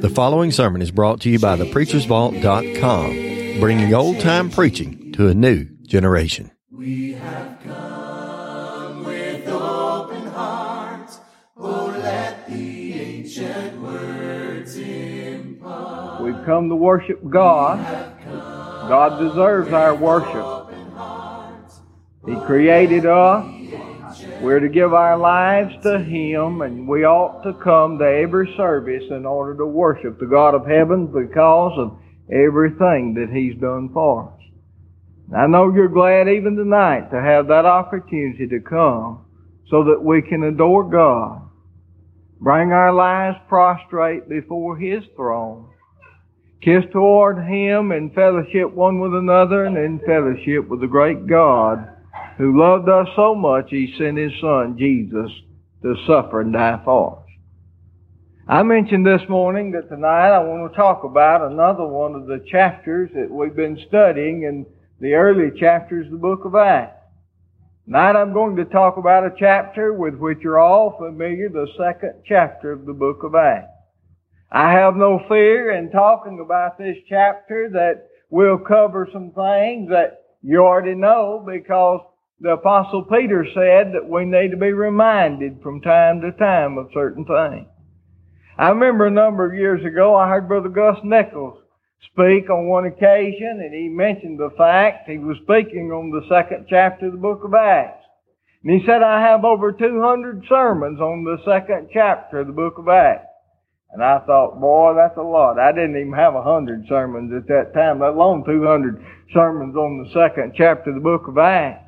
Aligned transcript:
The 0.00 0.08
following 0.08 0.52
sermon 0.52 0.80
is 0.80 0.92
brought 0.92 1.20
to 1.22 1.28
you 1.28 1.40
by 1.40 1.56
thepreachersvault.com, 1.56 3.58
bringing 3.58 3.92
old 3.92 4.20
time 4.20 4.48
preaching 4.48 5.10
to 5.14 5.26
a 5.26 5.34
new 5.34 5.64
generation. 5.82 6.52
We 6.70 7.14
have 7.14 7.58
come 7.64 9.02
with 9.02 9.48
open 9.48 10.24
hearts. 10.28 11.18
Oh, 11.56 11.86
let 12.00 12.48
the 12.48 12.92
ancient 12.92 13.82
words 13.82 14.76
impart. 14.76 16.22
We've 16.22 16.44
come 16.44 16.68
to 16.68 16.76
worship 16.76 17.18
God. 17.28 17.78
God 18.88 19.18
deserves 19.18 19.72
our 19.72 19.96
worship. 19.96 20.72
He 22.24 22.36
created 22.46 23.04
us. 23.04 23.57
We're 24.40 24.60
to 24.60 24.68
give 24.68 24.94
our 24.94 25.18
lives 25.18 25.74
to 25.82 25.98
Him, 25.98 26.62
and 26.62 26.86
we 26.86 27.04
ought 27.04 27.42
to 27.42 27.54
come 27.54 27.98
to 27.98 28.04
every 28.04 28.54
service 28.56 29.02
in 29.10 29.26
order 29.26 29.56
to 29.56 29.66
worship 29.66 30.20
the 30.20 30.26
God 30.26 30.54
of 30.54 30.64
heaven 30.64 31.08
because 31.08 31.72
of 31.76 31.98
everything 32.30 33.14
that 33.14 33.34
He's 33.34 33.60
done 33.60 33.90
for 33.92 34.28
us. 34.30 34.40
I 35.36 35.48
know 35.48 35.74
you're 35.74 35.88
glad 35.88 36.28
even 36.28 36.54
tonight 36.54 37.10
to 37.10 37.20
have 37.20 37.48
that 37.48 37.66
opportunity 37.66 38.46
to 38.46 38.60
come 38.60 39.26
so 39.70 39.82
that 39.82 40.00
we 40.00 40.22
can 40.22 40.44
adore 40.44 40.88
God, 40.88 41.42
bring 42.40 42.70
our 42.70 42.92
lives 42.92 43.38
prostrate 43.48 44.28
before 44.28 44.76
His 44.76 45.02
throne, 45.16 45.68
kiss 46.62 46.84
toward 46.92 47.38
Him 47.38 47.90
in 47.90 48.12
fellowship 48.14 48.72
one 48.72 49.00
with 49.00 49.14
another 49.14 49.64
and 49.64 49.76
in 49.76 49.98
fellowship 50.06 50.68
with 50.68 50.80
the 50.80 50.86
great 50.86 51.26
God 51.26 51.97
who 52.38 52.58
loved 52.58 52.88
us 52.88 53.08
so 53.16 53.34
much 53.34 53.66
He 53.68 53.94
sent 53.98 54.16
His 54.16 54.32
Son, 54.40 54.76
Jesus, 54.78 55.30
to 55.82 55.94
suffer 56.06 56.40
and 56.40 56.52
die 56.52 56.80
for 56.84 57.18
us. 57.18 57.24
I 58.46 58.62
mentioned 58.62 59.04
this 59.04 59.28
morning 59.28 59.72
that 59.72 59.90
tonight 59.90 60.30
I 60.30 60.38
want 60.38 60.72
to 60.72 60.76
talk 60.76 61.04
about 61.04 61.52
another 61.52 61.84
one 61.84 62.14
of 62.14 62.26
the 62.26 62.42
chapters 62.50 63.10
that 63.14 63.30
we've 63.30 63.54
been 63.54 63.78
studying 63.88 64.44
in 64.44 64.64
the 65.00 65.14
early 65.14 65.50
chapters 65.58 66.06
of 66.06 66.12
the 66.12 66.18
book 66.18 66.44
of 66.44 66.54
Acts. 66.54 66.94
Tonight 67.84 68.16
I'm 68.16 68.32
going 68.32 68.56
to 68.56 68.64
talk 68.64 68.96
about 68.96 69.26
a 69.26 69.34
chapter 69.38 69.92
with 69.92 70.14
which 70.14 70.38
you're 70.40 70.60
all 70.60 70.96
familiar, 70.96 71.48
the 71.48 71.66
second 71.76 72.22
chapter 72.24 72.72
of 72.72 72.86
the 72.86 72.92
book 72.92 73.22
of 73.24 73.34
Acts. 73.34 73.72
I 74.50 74.72
have 74.72 74.94
no 74.94 75.20
fear 75.28 75.72
in 75.72 75.90
talking 75.90 76.40
about 76.42 76.78
this 76.78 76.96
chapter 77.08 77.68
that 77.72 78.08
we'll 78.30 78.58
cover 78.58 79.08
some 79.12 79.32
things 79.32 79.90
that 79.90 80.22
you 80.42 80.60
already 80.60 80.94
know 80.94 81.44
because 81.46 82.00
the 82.40 82.50
apostle 82.50 83.04
Peter 83.04 83.44
said 83.52 83.92
that 83.92 84.08
we 84.08 84.24
need 84.24 84.52
to 84.52 84.56
be 84.56 84.72
reminded 84.72 85.60
from 85.60 85.80
time 85.80 86.20
to 86.20 86.30
time 86.32 86.78
of 86.78 86.90
certain 86.94 87.24
things. 87.24 87.66
I 88.56 88.68
remember 88.68 89.06
a 89.06 89.10
number 89.10 89.44
of 89.44 89.58
years 89.58 89.84
ago 89.84 90.14
I 90.14 90.28
heard 90.28 90.48
Brother 90.48 90.68
Gus 90.68 90.98
Nichols 91.02 91.58
speak 92.12 92.48
on 92.48 92.68
one 92.68 92.86
occasion 92.86 93.60
and 93.62 93.74
he 93.74 93.88
mentioned 93.88 94.38
the 94.38 94.50
fact 94.56 95.08
he 95.08 95.18
was 95.18 95.36
speaking 95.42 95.90
on 95.90 96.10
the 96.10 96.26
second 96.28 96.66
chapter 96.70 97.06
of 97.06 97.12
the 97.12 97.18
book 97.18 97.42
of 97.42 97.54
Acts. 97.54 98.04
And 98.62 98.80
he 98.80 98.86
said, 98.86 99.02
I 99.02 99.20
have 99.20 99.44
over 99.44 99.72
200 99.72 100.44
sermons 100.48 101.00
on 101.00 101.24
the 101.24 101.38
second 101.44 101.90
chapter 101.92 102.40
of 102.40 102.46
the 102.46 102.52
book 102.52 102.78
of 102.78 102.88
Acts. 102.88 103.26
And 103.90 104.02
I 104.02 104.18
thought, 104.26 104.60
boy, 104.60 104.94
that's 104.94 105.16
a 105.16 105.22
lot. 105.22 105.58
I 105.58 105.72
didn't 105.72 105.96
even 105.96 106.12
have 106.12 106.34
a 106.34 106.42
hundred 106.42 106.86
sermons 106.88 107.32
at 107.34 107.48
that 107.48 107.72
time, 107.74 108.00
let 108.00 108.10
alone 108.10 108.44
200 108.44 109.04
sermons 109.32 109.74
on 109.76 110.04
the 110.04 110.10
second 110.12 110.52
chapter 110.56 110.90
of 110.90 110.96
the 110.96 111.00
book 111.00 111.26
of 111.26 111.38
Acts. 111.38 111.87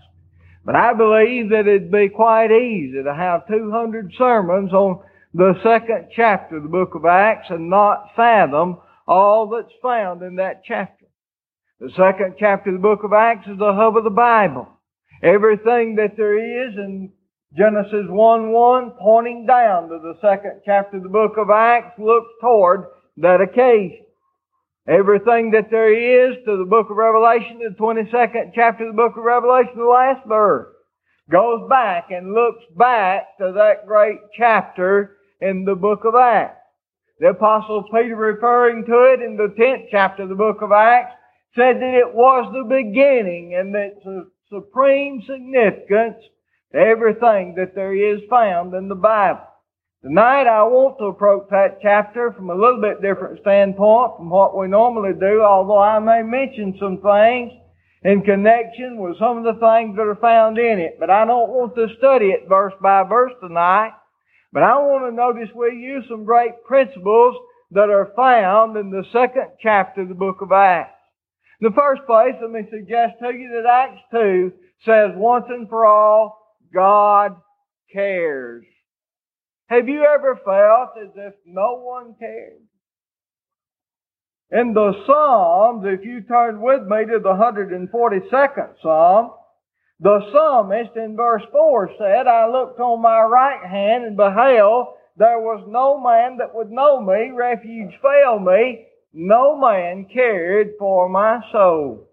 But 0.64 0.76
I 0.76 0.92
believe 0.92 1.50
that 1.50 1.66
it'd 1.66 1.90
be 1.90 2.08
quite 2.08 2.50
easy 2.50 3.02
to 3.02 3.14
have 3.14 3.48
200 3.48 4.12
sermons 4.18 4.72
on 4.72 5.02
the 5.32 5.54
second 5.62 6.08
chapter 6.14 6.56
of 6.56 6.64
the 6.64 6.68
book 6.68 6.94
of 6.94 7.06
Acts 7.06 7.48
and 7.50 7.70
not 7.70 8.10
fathom 8.14 8.78
all 9.06 9.48
that's 9.48 9.72
found 9.82 10.22
in 10.22 10.36
that 10.36 10.62
chapter. 10.64 11.06
The 11.80 11.90
second 11.96 12.34
chapter 12.38 12.70
of 12.70 12.76
the 12.76 12.82
book 12.82 13.04
of 13.04 13.12
Acts 13.12 13.48
is 13.48 13.58
the 13.58 13.72
hub 13.72 13.96
of 13.96 14.04
the 14.04 14.10
Bible. 14.10 14.68
Everything 15.22 15.96
that 15.96 16.16
there 16.16 16.38
is 16.38 16.74
in 16.76 17.10
Genesis 17.56 18.06
1-1 18.08 18.98
pointing 18.98 19.46
down 19.46 19.88
to 19.88 19.98
the 19.98 20.18
second 20.20 20.60
chapter 20.64 20.98
of 20.98 21.02
the 21.02 21.08
book 21.08 21.32
of 21.38 21.48
Acts 21.50 21.98
looks 21.98 22.28
toward 22.40 22.84
that 23.16 23.40
occasion. 23.40 24.04
Everything 24.88 25.50
that 25.50 25.70
there 25.70 25.92
is 25.92 26.36
to 26.46 26.56
the 26.56 26.64
book 26.64 26.90
of 26.90 26.96
Revelation, 26.96 27.58
the 27.58 27.76
22nd 27.78 28.52
chapter 28.54 28.88
of 28.88 28.94
the 28.94 28.96
book 28.96 29.16
of 29.16 29.24
Revelation, 29.24 29.74
the 29.76 29.84
last 29.84 30.26
verse, 30.26 30.74
goes 31.30 31.68
back 31.68 32.10
and 32.10 32.32
looks 32.32 32.64
back 32.76 33.36
to 33.38 33.52
that 33.52 33.86
great 33.86 34.18
chapter 34.36 35.18
in 35.40 35.64
the 35.64 35.74
book 35.74 36.04
of 36.04 36.14
Acts. 36.14 36.56
The 37.20 37.28
apostle 37.28 37.84
Peter 37.92 38.16
referring 38.16 38.86
to 38.86 39.12
it 39.12 39.20
in 39.20 39.36
the 39.36 39.54
10th 39.58 39.88
chapter 39.90 40.22
of 40.22 40.30
the 40.30 40.34
book 40.34 40.62
of 40.62 40.72
Acts 40.72 41.14
said 41.54 41.76
that 41.76 41.94
it 41.94 42.14
was 42.14 42.50
the 42.52 42.64
beginning 42.64 43.54
and 43.54 43.74
that 43.74 44.00
supreme 44.48 45.22
significance 45.26 46.16
to 46.72 46.78
everything 46.78 47.54
that 47.56 47.74
there 47.74 47.94
is 47.94 48.20
found 48.30 48.72
in 48.74 48.88
the 48.88 48.94
Bible. 48.94 49.46
Tonight 50.02 50.48
I 50.48 50.62
want 50.62 50.96
to 50.96 51.12
approach 51.12 51.44
that 51.50 51.76
chapter 51.82 52.32
from 52.32 52.48
a 52.48 52.54
little 52.54 52.80
bit 52.80 53.02
different 53.02 53.38
standpoint 53.42 54.16
from 54.16 54.30
what 54.30 54.56
we 54.56 54.66
normally 54.66 55.12
do, 55.12 55.42
although 55.42 55.78
I 55.78 55.98
may 55.98 56.22
mention 56.22 56.74
some 56.80 57.02
things 57.04 57.52
in 58.02 58.22
connection 58.22 58.96
with 58.96 59.18
some 59.18 59.36
of 59.36 59.44
the 59.44 59.60
things 59.60 59.96
that 59.96 60.08
are 60.08 60.16
found 60.16 60.56
in 60.56 60.78
it. 60.78 60.96
But 60.98 61.10
I 61.10 61.26
don't 61.26 61.50
want 61.50 61.74
to 61.74 61.86
study 61.98 62.32
it 62.32 62.48
verse 62.48 62.72
by 62.80 63.02
verse 63.02 63.32
tonight. 63.42 63.92
But 64.54 64.62
I 64.62 64.78
want 64.78 65.04
to 65.04 65.14
notice 65.14 65.54
we 65.54 65.76
use 65.76 66.06
some 66.08 66.24
great 66.24 66.64
principles 66.66 67.36
that 67.72 67.90
are 67.90 68.10
found 68.16 68.78
in 68.78 68.88
the 68.88 69.04
second 69.12 69.48
chapter 69.60 70.00
of 70.00 70.08
the 70.08 70.14
book 70.14 70.40
of 70.40 70.50
Acts. 70.50 70.96
In 71.60 71.68
the 71.68 71.76
first 71.76 72.00
place, 72.06 72.32
let 72.40 72.50
me 72.50 72.66
suggest 72.70 73.20
to 73.20 73.36
you 73.36 73.52
that 73.52 73.68
Acts 73.68 74.00
2 74.12 74.50
says 74.86 75.10
once 75.14 75.44
and 75.50 75.68
for 75.68 75.84
all, 75.84 76.56
God 76.72 77.36
cares. 77.92 78.64
Have 79.70 79.88
you 79.88 80.04
ever 80.04 80.34
felt 80.44 80.98
as 81.00 81.12
if 81.14 81.34
no 81.46 81.74
one 81.76 82.16
cared? 82.18 82.58
In 84.50 84.74
the 84.74 84.92
Psalms, 85.06 85.84
if 85.86 86.04
you 86.04 86.22
turn 86.22 86.60
with 86.60 86.82
me 86.88 87.04
to 87.04 87.20
the 87.20 87.32
142nd 87.32 88.82
Psalm, 88.82 89.30
the 90.00 90.28
psalmist 90.32 90.96
in 90.96 91.14
verse 91.14 91.44
4 91.52 91.90
said, 91.98 92.26
I 92.26 92.50
looked 92.50 92.80
on 92.80 93.00
my 93.00 93.22
right 93.22 93.64
hand 93.64 94.04
and 94.04 94.16
beheld 94.16 94.88
there 95.16 95.38
was 95.38 95.64
no 95.68 96.00
man 96.00 96.38
that 96.38 96.52
would 96.52 96.72
know 96.72 97.00
me, 97.00 97.30
refuge 97.30 97.94
failed 98.02 98.42
me, 98.42 98.86
no 99.12 99.56
man 99.56 100.06
cared 100.12 100.70
for 100.80 101.08
my 101.08 101.38
soul. 101.52 102.08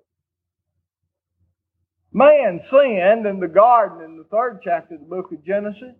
Man 2.13 2.61
sinned 2.69 3.25
in 3.25 3.39
the 3.39 3.47
garden 3.47 4.05
in 4.05 4.17
the 4.17 4.25
third 4.25 4.59
chapter 4.63 4.93
of 4.93 4.99
the 4.99 5.07
book 5.07 5.31
of 5.31 5.43
Genesis. 5.43 5.95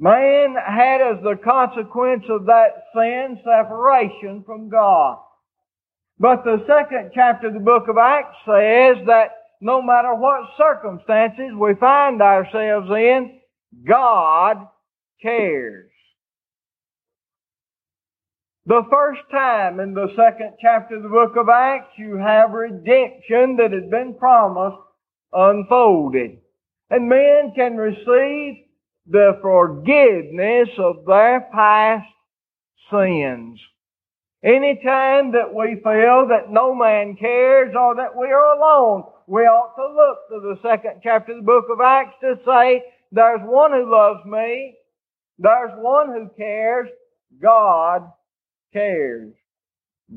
Man 0.00 0.54
had 0.54 1.02
as 1.02 1.22
the 1.22 1.38
consequence 1.44 2.24
of 2.30 2.46
that 2.46 2.84
sin 2.94 3.38
separation 3.44 4.42
from 4.46 4.70
God. 4.70 5.18
But 6.18 6.42
the 6.42 6.64
second 6.66 7.10
chapter 7.14 7.48
of 7.48 7.54
the 7.54 7.60
book 7.60 7.84
of 7.86 7.98
Acts 7.98 8.36
says 8.46 8.96
that 9.06 9.32
no 9.60 9.82
matter 9.82 10.14
what 10.14 10.48
circumstances 10.56 11.52
we 11.54 11.74
find 11.78 12.22
ourselves 12.22 12.88
in, 12.90 13.40
God 13.86 14.66
cares. 15.20 15.90
The 18.64 18.82
first 18.90 19.20
time 19.30 19.80
in 19.80 19.92
the 19.92 20.08
second 20.16 20.54
chapter 20.62 20.96
of 20.96 21.02
the 21.02 21.08
book 21.10 21.36
of 21.36 21.50
Acts, 21.50 21.92
you 21.98 22.16
have 22.16 22.52
redemption 22.52 23.56
that 23.56 23.72
has 23.72 23.90
been 23.90 24.14
promised 24.18 24.80
unfolded. 25.34 26.38
And 26.88 27.06
men 27.06 27.52
can 27.54 27.76
receive 27.76 28.64
the 29.06 29.38
forgiveness 29.42 30.68
of 30.78 31.04
their 31.06 31.48
past 31.52 32.06
sins. 32.90 33.60
Any 34.42 34.80
time 34.84 35.32
that 35.32 35.52
we 35.54 35.80
feel 35.82 36.26
that 36.28 36.50
no 36.50 36.74
man 36.74 37.16
cares 37.16 37.74
or 37.78 37.94
that 37.96 38.16
we 38.16 38.28
are 38.28 38.56
alone, 38.56 39.04
we 39.26 39.42
ought 39.42 39.76
to 39.76 39.94
look 39.94 40.18
to 40.30 40.40
the 40.40 40.68
second 40.68 41.00
chapter 41.02 41.32
of 41.32 41.38
the 41.38 41.44
book 41.44 41.66
of 41.70 41.80
Acts 41.80 42.14
to 42.22 42.36
say, 42.46 42.82
there's 43.12 43.40
one 43.42 43.72
who 43.72 43.90
loves 43.90 44.24
me, 44.24 44.76
there's 45.38 45.72
one 45.76 46.08
who 46.08 46.30
cares, 46.36 46.88
God 47.40 48.10
cares. 48.72 49.32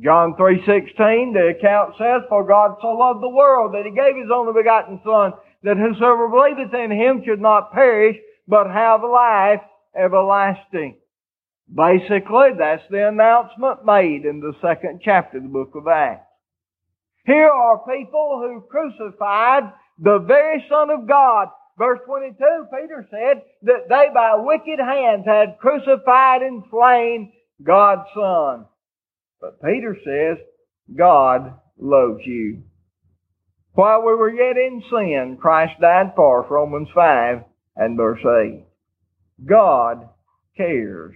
John 0.02 0.34
3.16, 0.40 1.34
the 1.34 1.54
account 1.58 1.96
says, 1.98 2.22
For 2.30 2.48
God 2.48 2.78
so 2.82 2.88
loved 2.88 3.22
the 3.22 3.30
world 3.30 3.74
that 3.74 3.86
He 3.86 3.92
gave 3.92 4.16
His 4.16 4.32
only 4.34 4.54
begotten 4.54 5.00
Son, 5.04 5.34
that 5.64 5.78
whosoever 5.78 6.28
believeth 6.30 6.74
in 6.74 6.92
Him 6.92 7.22
should 7.26 7.42
not 7.42 7.74
perish, 7.74 8.18
but 8.48 8.68
have 8.68 9.02
life 9.04 9.62
everlasting. 9.96 10.98
Basically, 11.74 12.50
that's 12.58 12.84
the 12.90 13.08
announcement 13.08 13.86
made 13.86 14.26
in 14.26 14.40
the 14.40 14.54
second 14.62 15.02
chapter 15.04 15.38
of 15.38 15.44
the 15.44 15.50
book 15.50 15.72
of 15.76 15.88
Acts. 15.88 16.28
Here 17.26 17.50
are 17.50 17.86
people 17.86 18.42
who 18.42 18.68
crucified 18.70 19.72
the 19.98 20.20
very 20.20 20.66
Son 20.70 20.90
of 20.90 21.08
God. 21.08 21.48
Verse 21.78 22.00
22, 22.06 22.36
Peter 22.72 23.08
said 23.10 23.44
that 23.64 23.90
they 23.90 24.08
by 24.14 24.36
wicked 24.36 24.80
hands 24.80 25.26
had 25.26 25.58
crucified 25.60 26.42
and 26.42 26.64
slain 26.70 27.32
God's 27.64 28.08
Son. 28.14 28.66
But 29.40 29.62
Peter 29.62 29.98
says, 30.04 30.38
God 30.96 31.54
loves 31.80 32.22
you. 32.26 32.64
While 33.74 34.02
we 34.02 34.14
were 34.14 34.30
yet 34.30 34.58
in 34.58 34.84
sin, 34.92 35.38
Christ 35.42 35.80
died 35.82 36.14
for 36.16 36.44
us, 36.44 36.52
Romans 36.52 36.90
5 36.94 37.44
and 37.76 37.98
verse 37.98 38.20
8. 38.24 38.66
God 39.46 40.10
cares. 40.56 41.14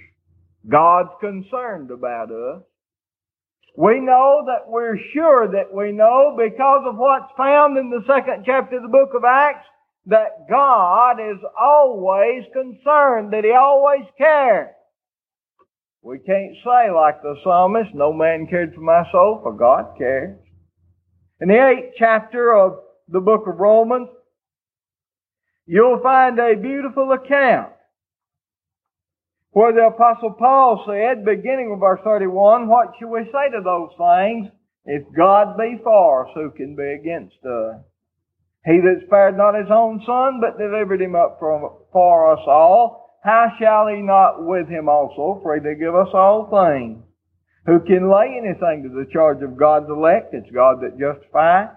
God's 0.68 1.12
concerned 1.20 1.92
about 1.92 2.32
us. 2.32 2.64
We 3.78 4.00
know 4.00 4.44
that 4.48 4.68
we're 4.68 4.98
sure 5.14 5.48
that 5.52 5.72
we 5.72 5.92
know 5.92 6.36
because 6.36 6.84
of 6.88 6.98
what's 6.98 7.32
found 7.38 7.78
in 7.78 7.92
the 7.92 8.04
second 8.08 8.44
chapter 8.46 8.78
of 8.78 8.82
the 8.82 8.90
book 8.90 9.12
of 9.16 9.24
Acts 9.24 9.68
that 10.08 10.50
God 10.50 11.20
is 11.20 11.38
always 11.60 12.44
concerned, 12.54 13.34
that 13.34 13.44
He 13.44 13.52
always 13.52 14.06
cares. 14.18 14.74
We 16.02 16.20
can't 16.20 16.56
say 16.64 16.90
like 16.90 17.22
the 17.22 17.36
psalmist, 17.44 17.94
no 17.94 18.14
man 18.14 18.48
cared 18.50 18.74
for 18.74 18.82
my 18.82 19.04
soul, 19.12 19.42
for 19.44 19.54
God 19.54 19.96
cares. 19.98 20.40
In 21.40 21.50
the 21.50 21.68
eighth 21.68 21.96
chapter 22.00 22.56
of 22.56 22.80
the 23.10 23.20
book 23.20 23.46
of 23.46 23.60
Romans, 23.60 24.08
you'll 25.68 26.00
find 26.02 26.40
a 26.40 26.56
beautiful 26.56 27.12
account 27.12 27.74
where 29.52 29.74
the 29.74 29.88
apostle 29.88 30.36
Paul 30.38 30.86
said, 30.88 31.26
beginning 31.26 31.72
with 31.72 31.80
verse 31.80 32.00
31, 32.04 32.68
what 32.68 32.94
shall 33.00 33.10
we 33.10 33.24
say 33.26 33.50
to 33.52 33.62
those 33.64 33.90
things? 33.98 34.50
If 34.86 35.04
God 35.16 35.58
be 35.58 35.80
for 35.84 36.28
us, 36.28 36.32
who 36.34 36.52
can 36.52 36.76
be 36.76 36.98
against 37.00 37.38
us? 37.44 37.82
He 38.66 38.80
that 38.80 39.04
spared 39.08 39.38
not 39.38 39.56
his 39.56 39.72
own 39.72 40.02
son, 40.06 40.42
but 40.42 40.58
delivered 40.58 41.02
him 41.02 41.16
up 41.16 41.38
from, 41.40 41.70
for 41.92 42.34
us 42.34 42.44
all, 42.48 43.20
how 43.24 43.48
shall 43.60 43.88
he 43.88 44.02
not 44.02 44.46
with 44.46 44.68
him 44.70 44.88
also 44.88 45.42
freely 45.44 45.76
give 45.76 45.96
us 45.96 46.10
all 46.14 46.48
things? 46.48 47.04
Who 47.66 47.80
can 47.80 48.12
lay 48.12 48.38
anything 48.38 48.84
to 48.84 48.90
the 48.90 49.12
charge 49.12 49.44
of 49.44 49.58
God's 49.58 49.90
elect? 49.90 50.34
It's 50.34 50.50
God 50.52 50.80
that 50.82 51.00
justifies. 51.00 51.70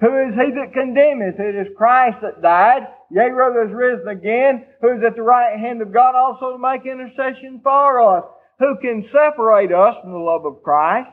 Who 0.00 0.08
is 0.26 0.34
he 0.34 0.50
that 0.56 0.72
condemneth? 0.72 1.38
It 1.38 1.54
is 1.54 1.76
Christ 1.76 2.16
that 2.22 2.42
died, 2.42 2.88
yea, 3.10 3.30
rather 3.30 3.64
is 3.64 3.74
risen 3.74 4.08
again, 4.08 4.66
who 4.80 4.96
is 4.96 5.04
at 5.06 5.16
the 5.16 5.22
right 5.22 5.58
hand 5.58 5.82
of 5.82 5.92
God 5.92 6.14
also 6.14 6.52
to 6.52 6.58
make 6.58 6.86
intercession 6.86 7.60
for 7.62 8.00
us. 8.00 8.24
Who 8.58 8.76
can 8.80 9.08
separate 9.12 9.72
us 9.72 9.96
from 10.02 10.12
the 10.12 10.18
love 10.18 10.44
of 10.44 10.62
Christ? 10.62 11.10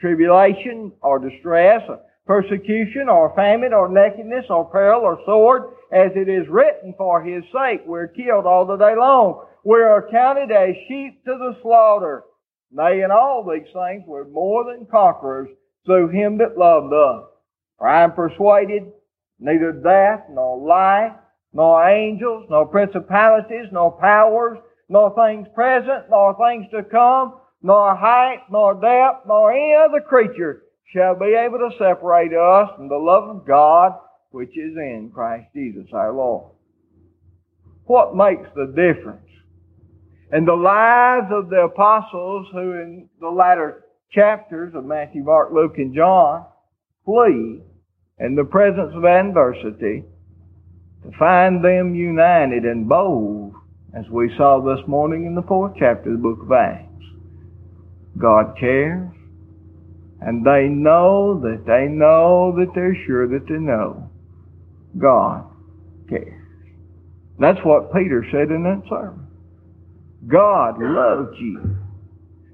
Tribulation 0.00 0.92
or 1.02 1.18
distress, 1.18 1.82
or 1.88 2.00
persecution 2.26 3.08
or 3.08 3.34
famine 3.36 3.74
or 3.74 3.88
nakedness 3.88 4.46
or 4.48 4.70
peril 4.70 5.02
or 5.02 5.18
sword, 5.26 5.74
as 5.92 6.10
it 6.16 6.28
is 6.28 6.48
written 6.48 6.94
for 6.96 7.22
his 7.22 7.44
sake. 7.52 7.82
We're 7.86 8.08
killed 8.08 8.46
all 8.46 8.64
the 8.64 8.76
day 8.76 8.94
long. 8.96 9.44
We 9.64 9.80
are 9.80 10.08
counted 10.10 10.50
as 10.50 10.74
sheep 10.88 11.24
to 11.24 11.32
the 11.32 11.56
slaughter. 11.62 12.24
Nay, 12.72 13.02
in 13.02 13.10
all 13.10 13.44
these 13.44 13.70
things 13.72 14.04
we're 14.06 14.28
more 14.28 14.64
than 14.64 14.86
conquerors 14.86 15.48
through 15.86 16.08
him 16.08 16.38
that 16.38 16.58
loved 16.58 16.92
us. 16.92 17.28
For 17.78 17.88
I 17.88 18.02
am 18.04 18.12
persuaded 18.12 18.84
neither 19.38 19.72
death, 19.72 20.24
nor 20.30 20.58
life, 20.66 21.12
nor 21.54 21.88
angels, 21.88 22.46
nor 22.50 22.66
principalities, 22.66 23.66
nor 23.72 23.92
powers, 23.92 24.58
nor 24.88 25.14
things 25.14 25.46
present, 25.54 26.10
nor 26.10 26.36
things 26.36 26.66
to 26.72 26.82
come, 26.82 27.34
nor 27.62 27.94
height, 27.94 28.40
nor 28.50 28.74
depth, 28.74 29.26
nor 29.26 29.52
any 29.52 29.74
other 29.74 30.00
creature 30.00 30.64
shall 30.92 31.18
be 31.18 31.34
able 31.34 31.58
to 31.58 31.70
separate 31.78 32.32
us 32.32 32.68
from 32.76 32.88
the 32.88 32.96
love 32.96 33.28
of 33.28 33.46
God 33.46 33.92
which 34.30 34.50
is 34.50 34.76
in 34.76 35.12
Christ 35.14 35.46
Jesus 35.54 35.86
our 35.92 36.12
Lord. 36.12 36.50
What 37.84 38.16
makes 38.16 38.48
the 38.56 38.66
difference? 38.66 39.20
In 40.32 40.44
the 40.44 40.54
lives 40.54 41.28
of 41.30 41.50
the 41.50 41.68
apostles 41.72 42.48
who 42.52 42.72
in 42.72 43.08
the 43.20 43.28
latter 43.28 43.84
chapters 44.10 44.74
of 44.74 44.84
Matthew, 44.84 45.22
Mark, 45.22 45.52
Luke, 45.52 45.74
and 45.76 45.94
John 45.94 46.46
flee 47.04 47.62
in 48.18 48.34
the 48.34 48.44
presence 48.44 48.92
of 48.94 49.04
adversity 49.04 50.04
to 51.04 51.16
find 51.18 51.64
them 51.64 51.94
united 51.94 52.64
and 52.64 52.88
bold 52.88 53.54
as 53.94 54.04
we 54.10 54.34
saw 54.36 54.60
this 54.60 54.86
morning 54.88 55.26
in 55.26 55.34
the 55.34 55.42
fourth 55.42 55.74
chapter 55.78 56.10
of 56.10 56.16
the 56.16 56.22
book 56.22 56.42
of 56.42 56.52
Acts. 56.52 56.90
God 58.18 58.56
cares 58.58 59.10
and 60.20 60.44
they 60.44 60.68
know 60.68 61.38
that 61.40 61.64
they 61.66 61.86
know 61.86 62.54
that 62.56 62.72
they're 62.74 62.96
sure 63.06 63.28
that 63.28 63.46
they 63.46 63.58
know 63.58 64.08
God 64.98 65.44
cares. 66.08 66.40
That's 67.38 67.58
what 67.64 67.92
Peter 67.92 68.24
said 68.30 68.50
in 68.50 68.62
that 68.62 68.82
sermon. 68.88 69.26
God 70.26 70.76
loved 70.80 71.36
you. 71.38 71.76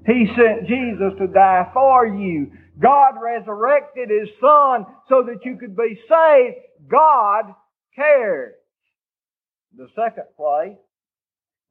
He 0.05 0.25
sent 0.35 0.67
Jesus 0.67 1.13
to 1.19 1.27
die 1.27 1.69
for 1.73 2.05
you. 2.07 2.51
God 2.79 3.13
resurrected 3.21 4.09
His 4.09 4.29
Son 4.41 4.85
so 5.07 5.23
that 5.23 5.45
you 5.45 5.55
could 5.55 5.77
be 5.77 5.99
saved. 6.09 6.55
God 6.89 7.53
cares. 7.95 8.53
The 9.77 9.87
second 9.95 10.25
place, 10.35 10.77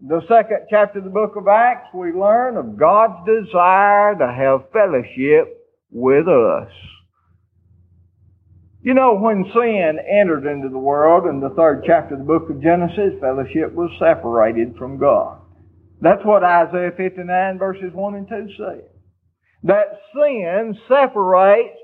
the 0.00 0.22
second 0.28 0.66
chapter 0.70 0.98
of 0.98 1.04
the 1.04 1.10
book 1.10 1.36
of 1.36 1.48
Acts, 1.48 1.88
we 1.94 2.12
learn 2.12 2.56
of 2.56 2.78
God's 2.78 3.26
desire 3.26 4.16
to 4.16 4.26
have 4.26 4.70
fellowship 4.72 5.68
with 5.90 6.26
us. 6.26 6.70
You 8.82 8.94
know, 8.94 9.18
when 9.18 9.44
sin 9.52 9.98
entered 10.08 10.46
into 10.50 10.70
the 10.70 10.78
world 10.78 11.26
in 11.26 11.40
the 11.40 11.54
third 11.54 11.84
chapter 11.86 12.14
of 12.14 12.20
the 12.20 12.26
book 12.26 12.48
of 12.48 12.62
Genesis, 12.62 13.20
fellowship 13.20 13.74
was 13.74 13.90
separated 13.98 14.74
from 14.78 14.96
God. 14.96 15.38
That's 16.00 16.24
what 16.24 16.42
Isaiah 16.42 16.92
59 16.96 17.58
verses 17.58 17.92
1 17.92 18.14
and 18.14 18.26
2 18.26 18.48
say. 18.56 18.80
That 19.64 20.00
sin 20.14 20.78
separates 20.88 21.76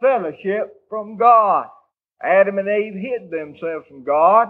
fellowship 0.00 0.74
from 0.88 1.16
God. 1.16 1.66
Adam 2.22 2.58
and 2.58 2.68
Eve 2.68 2.94
hid 2.94 3.30
themselves 3.30 3.86
from 3.88 4.04
God. 4.04 4.48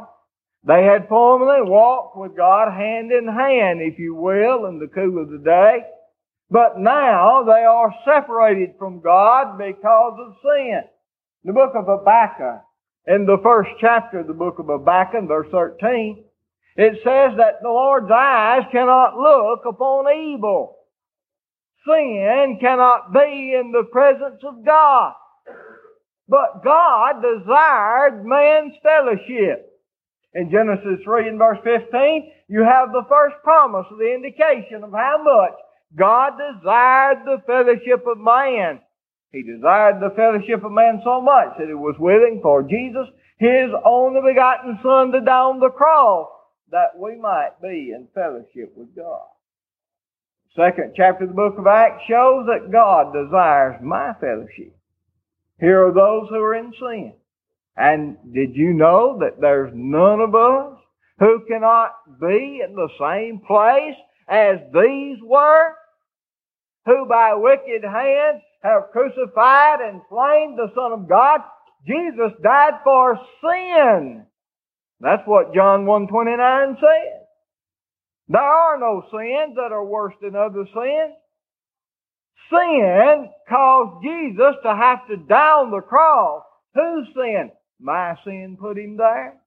They 0.65 0.85
had 0.85 1.09
formerly 1.09 1.63
walked 1.69 2.17
with 2.17 2.37
God 2.37 2.73
hand 2.73 3.13
in 3.13 3.27
hand, 3.27 3.81
if 3.81 3.99
you 3.99 4.15
will, 4.15 4.67
in 4.67 4.79
the 4.79 4.89
cool 4.89 5.23
of 5.23 5.31
the 5.31 5.39
day. 5.39 5.85
But 6.51 6.79
now 6.79 7.45
they 7.45 7.65
are 7.65 7.95
separated 8.05 8.75
from 8.79 9.01
God 9.01 9.57
because 9.57 10.19
of 10.19 10.35
sin. 10.43 10.83
The 11.45 11.53
book 11.53 11.73
of 11.75 11.87
Habakkuk, 11.87 12.63
in 13.07 13.25
the 13.25 13.39
first 13.43 13.71
chapter 13.81 14.21
of 14.21 14.27
the 14.27 14.35
book 14.35 14.59
of 14.59 14.67
Habakkuk, 14.67 15.29
verse 15.29 15.49
13, 15.51 16.25
it 16.77 16.95
says 17.05 17.37
that 17.39 17.63
the 17.63 17.69
Lord's 17.69 18.11
eyes 18.11 18.65
cannot 18.73 19.17
look 19.17 19.61
upon 19.65 20.13
evil. 20.13 20.77
Sin 21.87 22.59
cannot 22.61 23.13
be 23.13 23.55
in 23.59 23.73
the 23.73 23.85
presence 23.91 24.43
of 24.45 24.65
God. 24.65 25.15
But 26.31 26.63
God 26.63 27.21
desired 27.21 28.25
man's 28.25 28.75
fellowship. 28.85 29.67
In 30.33 30.49
Genesis 30.49 31.03
3 31.05 31.29
and 31.29 31.39
verse 31.39 31.59
15, 31.65 32.31
you 32.47 32.63
have 32.63 32.93
the 32.93 33.05
first 33.09 33.35
promise, 33.43 33.87
the 33.99 34.15
indication 34.15 34.85
of 34.85 34.93
how 34.93 35.19
much 35.25 35.59
God 35.99 36.35
desired 36.39 37.27
the 37.27 37.43
fellowship 37.49 38.07
of 38.07 38.19
man. 38.19 38.79
He 39.33 39.43
desired 39.43 39.99
the 39.99 40.15
fellowship 40.15 40.63
of 40.65 40.71
man 40.71 41.03
so 41.03 41.21
much 41.21 41.59
that 41.59 41.67
he 41.67 41.75
was 41.75 41.97
willing 41.99 42.39
for 42.41 42.63
Jesus, 42.63 43.09
his 43.39 43.71
only 43.85 44.21
begotten 44.23 44.79
Son, 44.85 45.11
to 45.11 45.21
die 45.21 45.33
on 45.33 45.59
the 45.59 45.71
cross 45.71 46.29
that 46.71 46.97
we 46.97 47.17
might 47.19 47.61
be 47.61 47.91
in 47.91 48.07
fellowship 48.15 48.73
with 48.77 48.95
God. 48.95 49.27
Second 50.55 50.95
chapter 50.97 51.25
of 51.25 51.31
the 51.31 51.35
book 51.35 51.59
of 51.59 51.67
Acts 51.67 52.05
shows 52.09 52.47
that 52.47 52.71
God 52.71 53.13
desires 53.13 53.83
my 53.83 54.15
fellowship. 54.21 54.77
Here 55.61 55.87
are 55.87 55.93
those 55.93 56.29
who 56.31 56.37
are 56.37 56.55
in 56.55 56.73
sin. 56.81 57.13
And 57.77 58.17
did 58.33 58.57
you 58.57 58.73
know 58.73 59.19
that 59.21 59.41
there's 59.41 59.73
none 59.75 60.21
of 60.21 60.35
us 60.35 60.79
who 61.19 61.45
cannot 61.49 61.93
be 62.21 62.63
in 62.67 62.75
the 62.75 62.89
same 62.99 63.41
place 63.47 63.97
as 64.29 64.59
these 64.73 65.19
were? 65.23 65.75
who 66.87 67.07
by 67.07 67.35
wicked 67.35 67.85
hands 67.85 68.43
have 68.63 68.91
crucified 68.93 69.81
and 69.81 70.01
slain 70.09 70.57
the 70.57 70.71
Son 70.75 70.93
of 70.93 71.09
God. 71.09 71.41
Jesus 71.87 72.33
died 72.43 72.75
for 72.85 73.19
sin. 73.43 74.27
That's 75.01 75.23
what 75.27 75.55
John 75.55 75.87
1.29 75.87 76.75
says. 76.75 77.27
There 78.29 78.41
are 78.41 78.79
no 78.79 79.03
sins 79.11 79.57
that 79.57 79.73
are 79.73 79.85
worse 79.85 80.15
than 80.21 80.37
other 80.37 80.67
sins. 80.67 81.15
Sin 82.51 83.29
caused 83.49 84.03
Jesus 84.03 84.55
to 84.65 84.75
have 84.75 85.07
to 85.09 85.17
die 85.17 85.53
on 85.63 85.71
the 85.71 85.81
cross. 85.81 86.43
Whose 86.75 87.07
sin? 87.15 87.51
My 87.81 88.15
sin 88.25 88.57
put 88.61 88.79
him 88.79 88.97
there. 88.97 89.41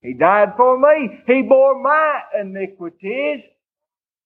He 0.00 0.14
died 0.14 0.54
for 0.56 0.78
me. 0.78 1.20
He 1.26 1.42
bore 1.42 1.80
my 1.80 2.20
iniquities. 2.40 3.40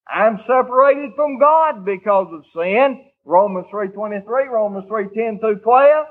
I'm 0.09 0.39
separated 0.47 1.11
from 1.17 1.39
God 1.39 1.85
because 1.85 2.29
of 2.33 2.45
sin. 2.55 3.05
Romans 3.25 3.67
3.23, 3.73 4.25
Romans 4.49 4.87
3.10 4.89 5.41
through 5.41 5.59
12. 5.59 6.07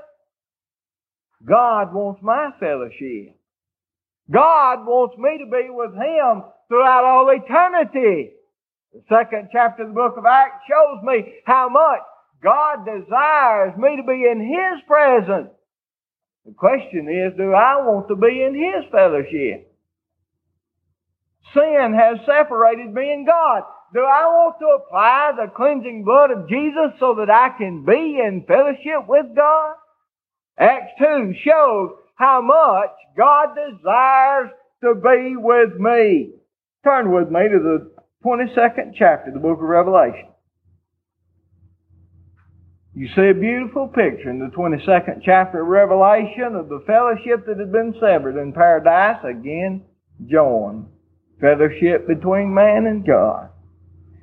God 1.48 1.94
wants 1.94 2.22
my 2.22 2.50
fellowship. 2.60 3.38
God 4.32 4.86
wants 4.86 5.15
me 5.18 5.38
to 5.39 5.46
be 5.46 5.70
with 5.70 5.94
Him 5.94 6.44
throughout 6.68 7.06
all 7.06 7.30
eternity. 7.30 8.32
The 8.96 9.04
second 9.10 9.50
chapter 9.52 9.84
of 9.84 9.90
the 9.90 9.94
book 9.94 10.16
of 10.18 10.25
Acts 10.25 10.64
shows 10.70 11.04
me 11.04 11.34
how 11.44 11.68
much 11.68 12.00
God 12.42 12.86
desires 12.86 13.78
me 13.78 13.98
to 13.98 14.04
be 14.04 14.24
in 14.24 14.40
His 14.40 14.82
presence. 14.88 15.50
The 16.46 16.54
question 16.54 17.10
is, 17.10 17.36
do 17.36 17.52
I 17.52 17.75
want 17.84 18.08
to 18.08 18.16
be 18.16 18.42
in 18.42 18.56
His 18.56 18.90
fellowship? 18.94 19.70
Sin 21.54 21.94
has 21.94 22.25
separated 22.25 22.94
me 22.94 23.12
and 23.12 23.28
God. 23.28 23.64
Do 23.94 24.00
I 24.00 24.28
want 24.28 24.60
to 24.60 24.68
apply 24.68 25.34
the 25.36 25.52
cleansing 25.54 26.06
blood 26.06 26.32
of 26.32 26.48
Jesus 26.48 26.96
so 26.98 27.16
that 27.16 27.30
I 27.30 27.50
can 27.58 27.84
be 27.84 28.22
in 28.24 28.46
fellowship 28.48 29.10
with 29.10 29.25
God? 29.36 29.74
Acts 30.58 30.94
2 31.00 31.34
shows 31.44 31.92
how 32.16 32.42
much 32.42 32.92
God 33.18 33.56
desires 33.56 34.52
to 34.86 34.96
be 34.96 35.36
with 35.36 35.78
me. 35.80 36.30
Turn 36.86 37.12
with 37.12 37.30
me 37.30 37.50
to 37.50 37.60
the 37.60 37.95
22nd 38.25 38.94
chapter 38.98 39.27
of 39.27 39.36
the 39.36 39.39
book 39.39 39.60
of 39.60 39.70
Revelation. 39.70 40.29
You 42.96 43.08
see 43.10 43.29
a 43.29 43.36
beautiful 43.36 43.88
picture 43.88 44.32
in 44.32 44.39
the 44.39 44.55
22nd 44.55 45.22
chapter 45.24 45.62
of 45.62 45.67
Revelation 45.67 46.55
of 46.55 46.67
the 46.67 46.84
fellowship 46.88 47.46
that 47.46 47.60
had 47.60 47.72
been 47.72 47.94
severed 48.00 48.41
in 48.41 48.51
paradise 48.51 49.24
again 49.24 49.84
joined. 50.25 50.88
Fellowship 51.39 52.08
between 52.08 52.51
man 52.51 52.88
and 52.88 53.05
God. 53.05 53.50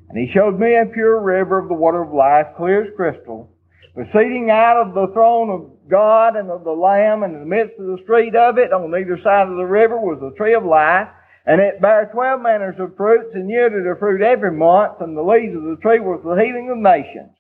And 0.09 0.19
he 0.19 0.33
showed 0.33 0.59
me 0.59 0.75
a 0.75 0.87
pure 0.87 1.21
river 1.21 1.59
of 1.59 1.69
the 1.69 1.75
water 1.75 2.03
of 2.03 2.13
life, 2.13 2.47
clear 2.57 2.83
as 2.83 2.97
crystal, 2.97 3.55
proceeding 3.95 4.51
out 4.51 4.85
of 4.85 4.95
the 4.95 5.13
throne 5.13 5.49
of 5.51 5.89
God 5.89 6.35
and 6.35 6.51
of 6.51 6.65
the 6.65 6.73
Lamb, 6.73 7.23
and 7.23 7.35
in 7.35 7.41
the 7.41 7.47
midst 7.47 7.79
of 7.79 7.87
the 7.87 8.03
street 8.03 8.35
of 8.35 8.59
it, 8.59 8.73
on 8.73 8.93
either 8.95 9.21
side 9.23 9.47
of 9.47 9.57
the 9.57 9.65
river, 9.65 9.97
was 9.97 10.19
the 10.21 10.37
tree 10.37 10.55
of 10.55 10.65
life, 10.65 11.09
and 11.47 11.61
it 11.61 11.81
bare 11.81 12.11
twelve 12.13 12.41
manners 12.41 12.77
of 12.79 12.97
fruits, 12.97 13.35
and 13.35 13.51
yielded 13.51 13.87
a 13.87 13.97
fruit 13.97 14.23
every 14.23 14.53
month, 14.53 15.01
and 15.01 15.17
the 15.17 15.23
leaves 15.23 15.57
of 15.57 15.63
the 15.63 15.79
tree 15.83 16.01
was 16.01 16.21
the 16.23 16.41
healing 16.43 16.71
of 16.71 16.79
nations. 16.79 17.37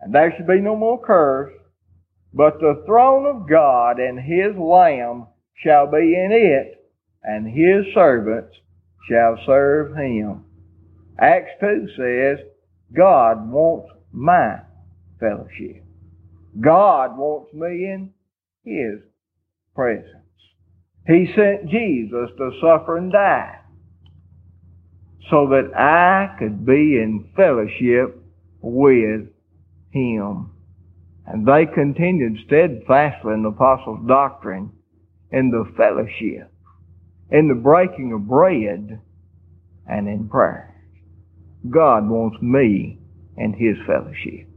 And 0.00 0.14
there 0.14 0.34
should 0.36 0.46
be 0.46 0.60
no 0.60 0.76
more 0.76 1.00
curse, 1.00 1.52
but 2.32 2.58
the 2.58 2.82
throne 2.86 3.26
of 3.26 3.48
God 3.48 3.98
and 3.98 4.18
His 4.18 4.56
Lamb 4.58 5.26
shall 5.62 5.86
be 5.90 6.14
in 6.14 6.30
it, 6.32 6.90
and 7.22 7.46
His 7.46 7.94
servants 7.94 8.54
shall 9.08 9.38
serve 9.46 9.96
Him. 9.96 10.44
Acts 11.18 11.52
2 11.60 11.88
says, 11.96 12.46
God 12.92 13.48
wants 13.50 13.88
my 14.12 14.58
fellowship. 15.20 15.84
God 16.60 17.16
wants 17.16 17.52
me 17.54 17.86
in 17.86 18.10
His 18.64 19.00
presence. 19.74 20.23
He 21.06 21.30
sent 21.36 21.68
Jesus 21.68 22.30
to 22.38 22.50
suffer 22.60 22.96
and 22.96 23.12
die 23.12 23.58
so 25.30 25.48
that 25.48 25.76
I 25.76 26.36
could 26.38 26.64
be 26.64 26.98
in 26.98 27.30
fellowship 27.36 28.22
with 28.60 29.28
Him. 29.90 30.50
And 31.26 31.46
they 31.46 31.66
continued 31.66 32.38
steadfastly 32.46 33.32
in 33.32 33.42
the 33.42 33.48
apostles' 33.48 34.06
doctrine, 34.06 34.72
in 35.30 35.50
the 35.50 35.64
fellowship, 35.76 36.52
in 37.30 37.48
the 37.48 37.54
breaking 37.54 38.12
of 38.12 38.28
bread, 38.28 39.00
and 39.86 40.08
in 40.08 40.28
prayer. 40.28 40.74
God 41.70 42.08
wants 42.08 42.40
me 42.42 42.98
and 43.36 43.54
His 43.54 43.76
fellowship. 43.86 44.48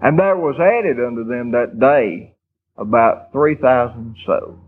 And 0.00 0.18
there 0.18 0.36
was 0.36 0.56
added 0.58 0.96
unto 1.04 1.24
them 1.24 1.50
that 1.52 1.78
day 1.78 2.34
about 2.78 3.32
3,000 3.32 4.16
souls. 4.24 4.58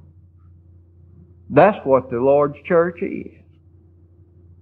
That's 1.52 1.78
what 1.84 2.10
the 2.10 2.18
Lord's 2.18 2.56
church 2.66 3.02
is. 3.02 3.30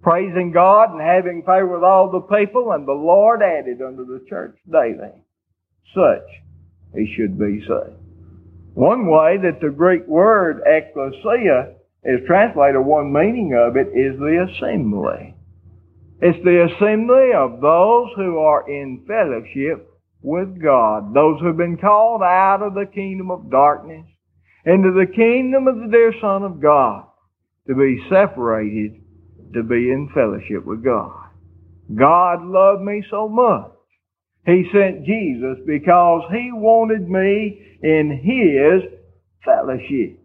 Praising 0.02 0.50
God 0.50 0.90
and 0.90 1.00
having 1.00 1.42
favor 1.42 1.75
with 1.75 1.85
all 1.85 2.11
the 2.11 2.20
people, 2.20 2.73
and 2.73 2.87
the 2.87 2.92
Lord 2.92 3.42
added 3.42 3.80
unto 3.80 4.04
the 4.04 4.25
church 4.28 4.56
daily 4.70 5.12
such 5.94 6.26
as 6.94 7.06
should 7.16 7.38
be 7.38 7.61
saved. 7.61 7.97
One 8.75 9.06
way 9.06 9.37
that 9.42 9.61
the 9.61 9.70
Greek 9.70 10.06
word 10.06 10.62
ecclesia 10.66 11.75
is 12.04 12.20
translated, 12.26 12.80
one 12.80 13.12
meaning 13.12 13.54
of 13.54 13.76
it 13.76 13.88
is 13.88 14.18
the 14.18 14.47
assembly. 14.49 15.35
It's 16.23 16.42
the 16.44 16.64
assembly 16.64 17.32
of 17.35 17.61
those 17.61 18.09
who 18.16 18.38
are 18.38 18.68
in 18.68 19.04
fellowship 19.06 19.88
with 20.23 20.61
God, 20.62 21.14
those 21.14 21.40
who've 21.40 21.56
been 21.56 21.78
called 21.78 22.23
out 22.23 22.62
of 22.62 22.75
the 22.75 22.87
kingdom 22.87 23.30
of 23.30 23.50
darkness 23.50 24.06
into 24.67 24.93
the 24.93 25.07
kingdom 25.07 25.69
of 25.69 25.76
the 25.76 25.88
dear 25.90 26.12
Son 26.21 26.43
of 26.43 26.61
God, 26.61 27.05
to 27.67 27.75
be 27.75 28.02
separated, 28.11 29.00
to 29.55 29.62
be 29.62 29.90
in 29.90 30.11
fellowship 30.14 30.64
with 30.64 30.85
God. 30.85 31.12
God 31.95 32.45
loved 32.45 32.83
me 32.83 33.02
so 33.11 33.29
much. 33.29 33.73
He 34.47 34.64
sent 34.73 35.05
Jesus 35.05 35.59
because 35.67 36.23
He 36.31 36.50
wanted 36.52 37.09
me 37.09 37.79
in 37.83 38.21
His 38.23 38.90
fellowship. 39.45 40.19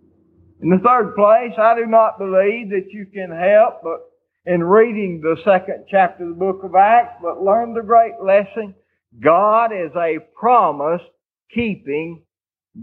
In 0.62 0.70
the 0.70 0.80
third 0.84 1.16
place, 1.16 1.58
I 1.60 1.76
do 1.76 1.86
not 1.86 2.18
believe 2.18 2.70
that 2.70 2.88
you 2.92 3.06
can 3.14 3.30
help 3.30 3.82
but 3.84 4.12
in 4.46 4.64
reading 4.64 5.22
the 5.22 5.38
second 5.44 5.86
chapter 5.90 6.24
of 6.24 6.30
the 6.30 6.36
book 6.36 6.64
of 6.64 6.76
Acts, 6.76 7.18
but 7.22 7.44
learn 7.44 7.74
the 7.74 7.82
great 7.82 8.14
lesson 8.24 8.76
God 9.24 9.72
is 9.72 9.92
a 9.96 10.20
promise 10.38 11.02
keeping 11.54 12.24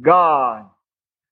God. 0.00 0.66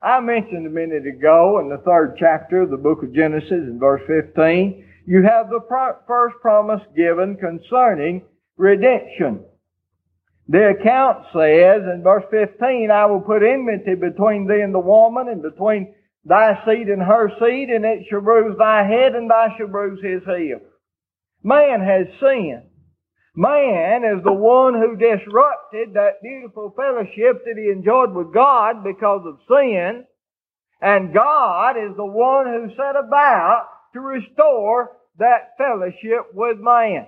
I 0.03 0.21
mentioned 0.21 0.67
a 0.67 0.71
minute 0.71 1.07
ago 1.07 1.61
in 1.61 1.69
the 1.69 1.83
third 1.85 2.17
chapter 2.19 2.63
of 2.63 2.71
the 2.71 2.79
book 2.79 3.03
of 3.03 3.13
Genesis 3.13 3.51
in 3.51 3.79
verse 3.79 4.01
15, 4.07 4.87
you 5.07 5.23
have 5.23 5.51
the 5.51 5.61
pro- 5.61 5.97
first 6.07 6.37
promise 6.41 6.81
given 6.97 7.37
concerning 7.37 8.23
redemption. 8.57 9.45
The 10.49 10.71
account 10.71 11.27
says 11.35 11.83
in 11.93 12.01
verse 12.03 12.25
15, 12.31 12.91
I 12.91 13.05
will 13.07 13.21
put 13.21 13.43
enmity 13.43 13.95
between 13.95 14.47
thee 14.47 14.63
and 14.63 14.75
the 14.75 14.81
woman 14.81 15.29
and 15.29 15.43
between 15.43 15.95
thy 16.25 16.55
seed 16.65 16.89
and 16.89 17.03
her 17.03 17.31
seed 17.39 17.69
and 17.69 17.85
it 17.85 18.07
shall 18.09 18.23
bruise 18.23 18.57
thy 18.59 18.83
head 18.83 19.15
and 19.15 19.31
thou 19.31 19.55
shalt 19.59 19.71
bruise 19.71 20.03
his 20.03 20.23
heel. 20.25 20.61
Man 21.43 21.81
has 21.83 22.07
sinned. 22.21 22.70
Man 23.37 24.03
is 24.05 24.25
the 24.25 24.33
one 24.33 24.75
who 24.75 24.97
disrupted 24.97 25.95
that 25.95 26.23
beautiful 26.23 26.75
fellowship 26.77 27.45
that 27.45 27.55
he 27.57 27.71
enjoyed 27.71 28.13
with 28.13 28.35
God 28.35 28.83
because 28.83 29.23
of 29.25 29.39
sin. 29.49 30.05
And 30.83 31.15
God 31.15 31.77
is 31.77 31.97
the 31.97 32.07
one 32.07 32.47
who 32.47 32.71
set 32.75 32.97
about 32.97 33.69
to 33.93 34.01
restore 34.01 34.97
that 35.19 35.53
fellowship 35.59 36.35
with 36.35 36.59
man. 36.59 37.07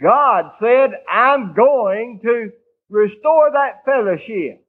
God 0.00 0.52
said, 0.60 0.90
I'm 1.10 1.54
going 1.54 2.20
to 2.22 2.50
restore 2.88 3.50
that 3.52 3.84
fellowship. 3.84 4.64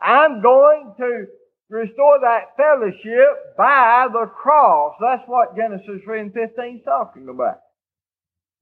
I'm 0.00 0.42
going 0.42 0.94
to 0.98 1.26
restore 1.68 2.20
that 2.20 2.56
fellowship 2.56 3.56
by 3.56 4.08
the 4.12 4.26
cross. 4.26 4.94
That's 5.00 5.22
what 5.26 5.56
Genesis 5.56 6.02
3 6.04 6.20
and 6.20 6.32
15 6.32 6.76
is 6.78 6.84
talking 6.84 7.28
about. 7.28 7.60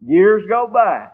Years 0.01 0.43
go 0.49 0.69
by. 0.73 1.09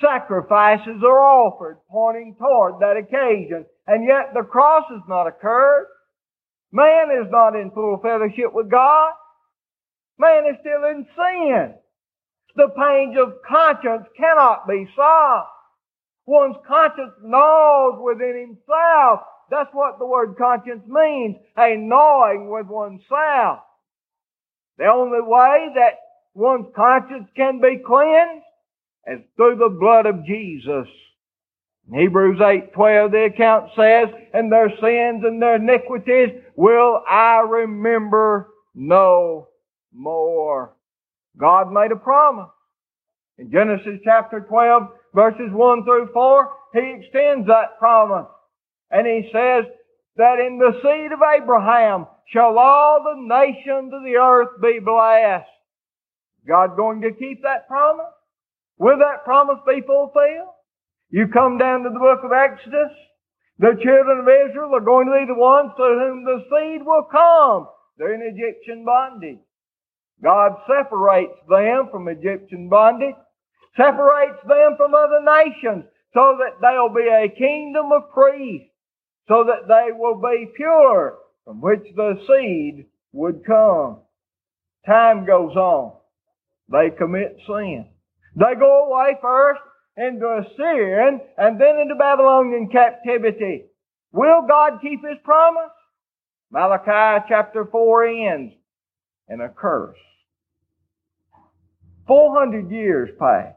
Sacrifices 0.00 1.02
are 1.02 1.20
offered 1.20 1.78
pointing 1.90 2.36
toward 2.38 2.80
that 2.80 2.96
occasion. 2.96 3.64
And 3.86 4.06
yet 4.06 4.34
the 4.34 4.42
cross 4.42 4.84
has 4.90 5.02
not 5.08 5.26
occurred. 5.26 5.86
Man 6.72 7.10
is 7.10 7.30
not 7.30 7.56
in 7.56 7.70
full 7.70 7.98
fellowship 8.02 8.52
with 8.52 8.70
God. 8.70 9.12
Man 10.18 10.44
is 10.46 10.56
still 10.60 10.84
in 10.90 11.06
sin. 11.16 11.74
The 12.56 12.68
pains 12.76 13.16
of 13.18 13.34
conscience 13.48 14.06
cannot 14.16 14.66
be 14.66 14.86
solved. 14.96 15.48
One's 16.26 16.56
conscience 16.66 17.12
gnaws 17.22 18.00
within 18.02 18.48
himself. 18.48 19.20
That's 19.50 19.70
what 19.72 19.98
the 19.98 20.06
word 20.06 20.36
conscience 20.36 20.82
means. 20.88 21.36
A 21.56 21.76
gnawing 21.76 22.50
with 22.50 22.66
oneself. 22.66 23.60
The 24.78 24.86
only 24.86 25.20
way 25.22 25.68
that 25.76 26.00
one's 26.34 26.66
conscience 26.74 27.28
can 27.36 27.60
be 27.60 27.78
cleansed 27.86 28.45
as 29.06 29.18
through 29.36 29.56
the 29.56 29.68
blood 29.68 30.06
of 30.06 30.24
Jesus. 30.24 30.88
In 31.88 31.98
Hebrews 32.00 32.40
8:12 32.40 33.12
the 33.12 33.24
account 33.24 33.70
says, 33.76 34.08
"And 34.32 34.50
their 34.50 34.70
sins 34.78 35.24
and 35.24 35.40
their 35.40 35.56
iniquities 35.56 36.42
will 36.56 37.02
I 37.08 37.40
remember 37.40 38.52
no 38.74 39.48
more." 39.92 40.74
God 41.38 41.70
made 41.70 41.92
a 41.92 41.96
promise. 41.96 42.50
In 43.38 43.50
Genesis 43.50 44.00
chapter 44.02 44.40
12 44.40 44.88
verses 45.14 45.52
1 45.52 45.84
through 45.84 46.08
4, 46.12 46.52
He 46.72 46.90
extends 46.92 47.46
that 47.46 47.78
promise. 47.78 48.28
And 48.90 49.06
He 49.06 49.30
says 49.30 49.66
that 50.16 50.40
in 50.40 50.58
the 50.58 50.72
seed 50.82 51.12
of 51.12 51.20
Abraham 51.22 52.06
shall 52.26 52.58
all 52.58 53.02
the 53.02 53.20
nations 53.20 53.92
of 53.92 54.02
the 54.02 54.16
earth 54.16 54.60
be 54.60 54.78
blessed. 54.78 55.48
God 56.46 56.76
going 56.76 57.02
to 57.02 57.12
keep 57.12 57.42
that 57.42 57.68
promise? 57.68 58.12
Will 58.78 58.98
that 58.98 59.24
promise 59.24 59.58
be 59.66 59.80
fulfilled? 59.86 60.54
You 61.10 61.28
come 61.28 61.58
down 61.58 61.82
to 61.82 61.90
the 61.90 61.98
book 61.98 62.20
of 62.24 62.32
Exodus, 62.32 62.92
the 63.58 63.78
children 63.82 64.20
of 64.20 64.28
Israel 64.28 64.74
are 64.74 64.80
going 64.80 65.06
to 65.06 65.18
be 65.20 65.26
the 65.32 65.38
ones 65.38 65.72
to 65.76 65.82
whom 65.82 66.24
the 66.24 66.44
seed 66.50 66.84
will 66.84 67.06
come. 67.10 67.68
They're 67.96 68.14
in 68.14 68.22
Egyptian 68.22 68.84
bondage. 68.84 69.38
God 70.22 70.52
separates 70.66 71.38
them 71.48 71.88
from 71.90 72.08
Egyptian 72.08 72.68
bondage 72.68 73.14
separates 73.76 74.40
them 74.48 74.74
from 74.76 74.94
other 74.94 75.20
nations 75.22 75.84
so 76.14 76.38
that 76.38 76.60
they'll 76.60 76.94
be 76.94 77.08
a 77.08 77.28
kingdom 77.28 77.92
of 77.92 78.10
priests, 78.12 78.68
so 79.28 79.44
that 79.44 79.68
they 79.68 79.92
will 79.92 80.16
be 80.20 80.50
pure 80.56 81.18
from 81.44 81.60
which 81.60 81.84
the 81.94 82.14
seed 82.26 82.86
would 83.12 83.44
come. 83.46 83.98
Time 84.86 85.26
goes 85.26 85.54
on. 85.56 85.92
They 86.70 86.90
commit 86.96 87.36
sin. 87.46 87.86
They 88.36 88.54
go 88.58 88.86
away 88.86 89.16
first 89.20 89.60
into 89.96 90.26
Assyrian 90.26 91.20
and 91.38 91.60
then 91.60 91.78
into 91.78 91.94
Babylonian 91.94 92.68
captivity. 92.68 93.64
Will 94.12 94.46
God 94.46 94.80
keep 94.82 95.00
His 95.02 95.18
promise? 95.24 95.70
Malachi 96.50 97.24
chapter 97.28 97.64
4 97.64 98.04
ends 98.06 98.54
in 99.28 99.40
a 99.40 99.48
curse. 99.48 99.96
400 102.06 102.70
years 102.70 103.10
pass. 103.18 103.54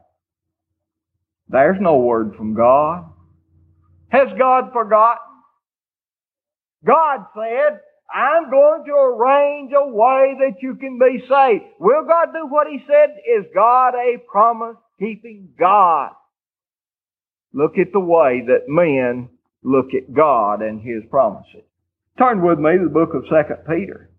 There's 1.48 1.80
no 1.80 1.98
word 1.98 2.34
from 2.36 2.54
God. 2.54 3.04
Has 4.08 4.28
God 4.38 4.72
forgotten? 4.72 5.18
God 6.84 7.26
said, 7.34 7.80
I'm 8.12 8.50
going 8.50 8.84
to 8.86 8.92
arrange 8.92 9.72
a 9.72 9.86
way 9.86 10.36
that 10.40 10.62
you 10.62 10.74
can 10.74 10.98
be 10.98 11.20
saved. 11.28 11.64
Will 11.78 12.04
God 12.06 12.28
do 12.32 12.46
what 12.46 12.66
He 12.66 12.82
said? 12.86 13.16
Is 13.26 13.46
God 13.54 13.94
a 13.94 14.18
promise 14.30 14.76
keeping 14.98 15.50
God? 15.58 16.10
Look 17.52 17.78
at 17.78 17.92
the 17.92 18.00
way 18.00 18.42
that 18.46 18.68
men 18.68 19.28
look 19.62 19.94
at 19.94 20.12
God 20.14 20.62
and 20.62 20.80
His 20.80 21.02
promises. 21.10 21.62
Turn 22.18 22.42
with 22.42 22.58
me 22.58 22.78
to 22.78 22.84
the 22.84 22.90
book 22.90 23.14
of 23.14 23.24
2 23.28 23.54
Peter. 23.68 24.10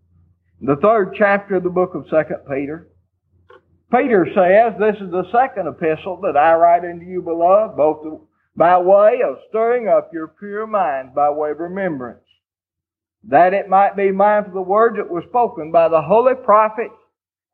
The 0.62 0.78
third 0.82 1.16
chapter 1.18 1.56
of 1.56 1.64
the 1.64 1.70
book 1.70 1.96
of 1.96 2.10
2 2.10 2.16
Peter. 2.50 2.88
Peter 3.92 4.26
says, 4.34 4.74
this 4.80 4.96
is 5.02 5.12
the 5.12 5.30
second 5.34 5.68
epistle 5.68 6.22
that 6.22 6.38
I 6.38 6.54
write 6.56 6.86
unto 6.86 7.06
you, 7.06 7.22
beloved, 7.22 7.76
both 7.76 8.22
by 8.56 8.78
way 8.78 9.20
of 9.28 9.38
stirring 9.50 9.88
up 9.88 10.12
your 10.14 10.28
pure 10.28 10.66
mind 10.66 11.14
by 11.14 11.30
way 11.30 11.52
of 11.52 11.60
remembrance, 11.60 12.24
that 13.24 13.54
it 13.54 13.70
might 13.70 13.96
be 13.96 14.12
mindful 14.12 14.52
of 14.52 14.56
the 14.56 14.62
words 14.62 14.98
that 14.98 15.10
were 15.10 15.24
spoken 15.30 15.72
by 15.72 15.88
the 15.88 16.02
holy 16.02 16.36
prophets 16.36 16.96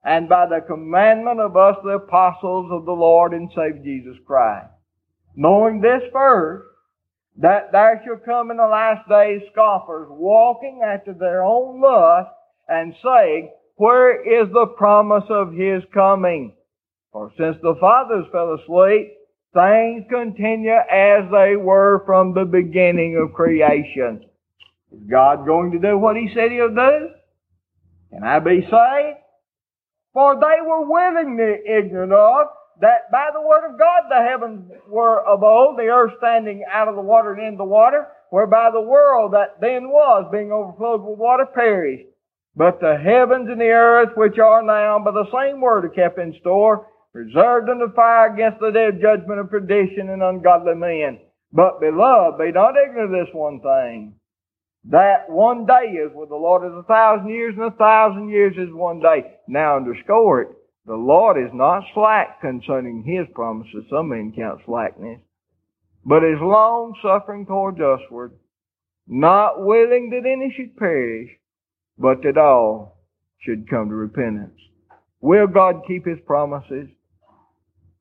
and 0.03 0.29
by 0.29 0.45
the 0.45 0.61
commandment 0.65 1.39
of 1.39 1.57
us, 1.57 1.75
the 1.83 1.91
apostles 1.91 2.71
of 2.71 2.85
the 2.85 2.91
Lord 2.91 3.33
and 3.33 3.49
Savior 3.49 3.83
Jesus 3.83 4.17
Christ. 4.25 4.69
Knowing 5.35 5.81
this 5.81 6.01
first, 6.13 6.65
that 7.39 7.71
there 7.71 8.01
shall 8.03 8.17
come 8.17 8.49
in 8.49 8.57
the 8.57 8.63
last 8.63 9.07
days 9.07 9.41
scoffers 9.51 10.07
walking 10.09 10.81
after 10.83 11.13
their 11.13 11.43
own 11.43 11.81
lust 11.81 12.29
and 12.67 12.95
saying, 13.03 13.51
where 13.75 14.21
is 14.21 14.51
the 14.53 14.73
promise 14.75 15.25
of 15.29 15.53
His 15.53 15.83
coming? 15.93 16.55
For 17.11 17.31
since 17.37 17.57
the 17.61 17.75
fathers 17.79 18.25
fell 18.31 18.55
asleep, 18.55 19.13
things 19.53 20.03
continue 20.09 20.71
as 20.71 21.29
they 21.31 21.55
were 21.55 22.03
from 22.05 22.33
the 22.33 22.45
beginning 22.45 23.17
of 23.17 23.33
creation. 23.33 24.26
Is 24.91 25.03
God 25.09 25.45
going 25.45 25.71
to 25.71 25.79
do 25.79 25.97
what 25.97 26.15
He 26.15 26.29
said 26.33 26.51
He'll 26.51 26.69
do? 26.69 27.09
Can 28.11 28.23
I 28.23 28.39
be 28.39 28.61
saved? 28.61 29.17
For 30.13 30.35
they 30.35 30.61
were 30.65 30.89
willingly 30.89 31.61
ignorant 31.65 32.13
of 32.13 32.47
that 32.79 33.11
by 33.11 33.29
the 33.33 33.41
word 33.41 33.69
of 33.69 33.79
God 33.79 34.03
the 34.09 34.23
heavens 34.27 34.71
were 34.87 35.25
of 35.25 35.43
old, 35.43 35.77
the 35.77 35.87
earth 35.87 36.13
standing 36.19 36.63
out 36.71 36.87
of 36.87 36.95
the 36.95 37.01
water 37.01 37.33
and 37.33 37.47
in 37.47 37.57
the 37.57 37.63
water, 37.63 38.07
whereby 38.29 38.69
the 38.71 38.81
world 38.81 39.33
that 39.33 39.59
then 39.59 39.89
was, 39.89 40.27
being 40.31 40.51
overflowed 40.51 41.03
with 41.03 41.17
water, 41.17 41.45
perished. 41.45 42.07
But 42.55 42.79
the 42.79 42.97
heavens 42.97 43.49
and 43.49 43.61
the 43.61 43.69
earth, 43.69 44.09
which 44.15 44.39
are 44.39 44.63
now 44.63 44.99
by 44.99 45.11
the 45.11 45.29
same 45.31 45.61
word 45.61 45.85
are 45.85 45.89
kept 45.89 46.19
in 46.19 46.35
store, 46.39 46.87
reserved 47.13 47.69
unto 47.69 47.93
fire 47.93 48.33
against 48.33 48.59
the 48.59 48.71
day 48.71 48.87
of 48.87 49.01
judgment 49.01 49.39
of 49.39 49.49
perdition 49.49 50.09
and 50.09 50.21
ungodly 50.21 50.75
men. 50.75 51.19
But 51.51 51.79
beloved, 51.79 52.37
be 52.37 52.51
not 52.51 52.75
ignorant 52.77 53.13
of 53.13 53.25
this 53.25 53.33
one 53.33 53.61
thing, 53.61 54.15
that 54.85 55.29
one 55.29 55.65
day 55.65 55.91
is 55.91 56.11
with 56.13 56.29
the 56.29 56.35
Lord 56.35 56.65
is 56.65 56.77
a 56.77 56.83
thousand 56.83 57.29
years, 57.29 57.55
and 57.57 57.65
a 57.65 57.77
thousand 57.77 58.29
years 58.29 58.55
is 58.57 58.73
one 58.73 58.99
day. 58.99 59.35
Now 59.47 59.75
underscore 59.77 60.41
it. 60.41 60.49
The 60.85 60.95
Lord 60.95 61.37
is 61.37 61.51
not 61.53 61.83
slack 61.93 62.39
concerning 62.39 63.03
His 63.03 63.27
promises. 63.35 63.83
Some 63.89 64.09
men 64.09 64.33
count 64.35 64.61
slackness. 64.65 65.19
But 66.05 66.23
is 66.23 66.39
long 66.39 66.93
suffering 67.03 67.45
towards 67.45 67.79
usward, 67.79 68.31
not 69.07 69.65
willing 69.65 70.09
that 70.11 70.29
any 70.29 70.53
should 70.55 70.77
perish, 70.77 71.29
but 71.97 72.23
that 72.23 72.37
all 72.37 73.03
should 73.39 73.69
come 73.69 73.89
to 73.89 73.95
repentance. 73.95 74.57
Will 75.19 75.47
God 75.47 75.81
keep 75.85 76.05
His 76.05 76.19
promises? 76.25 76.87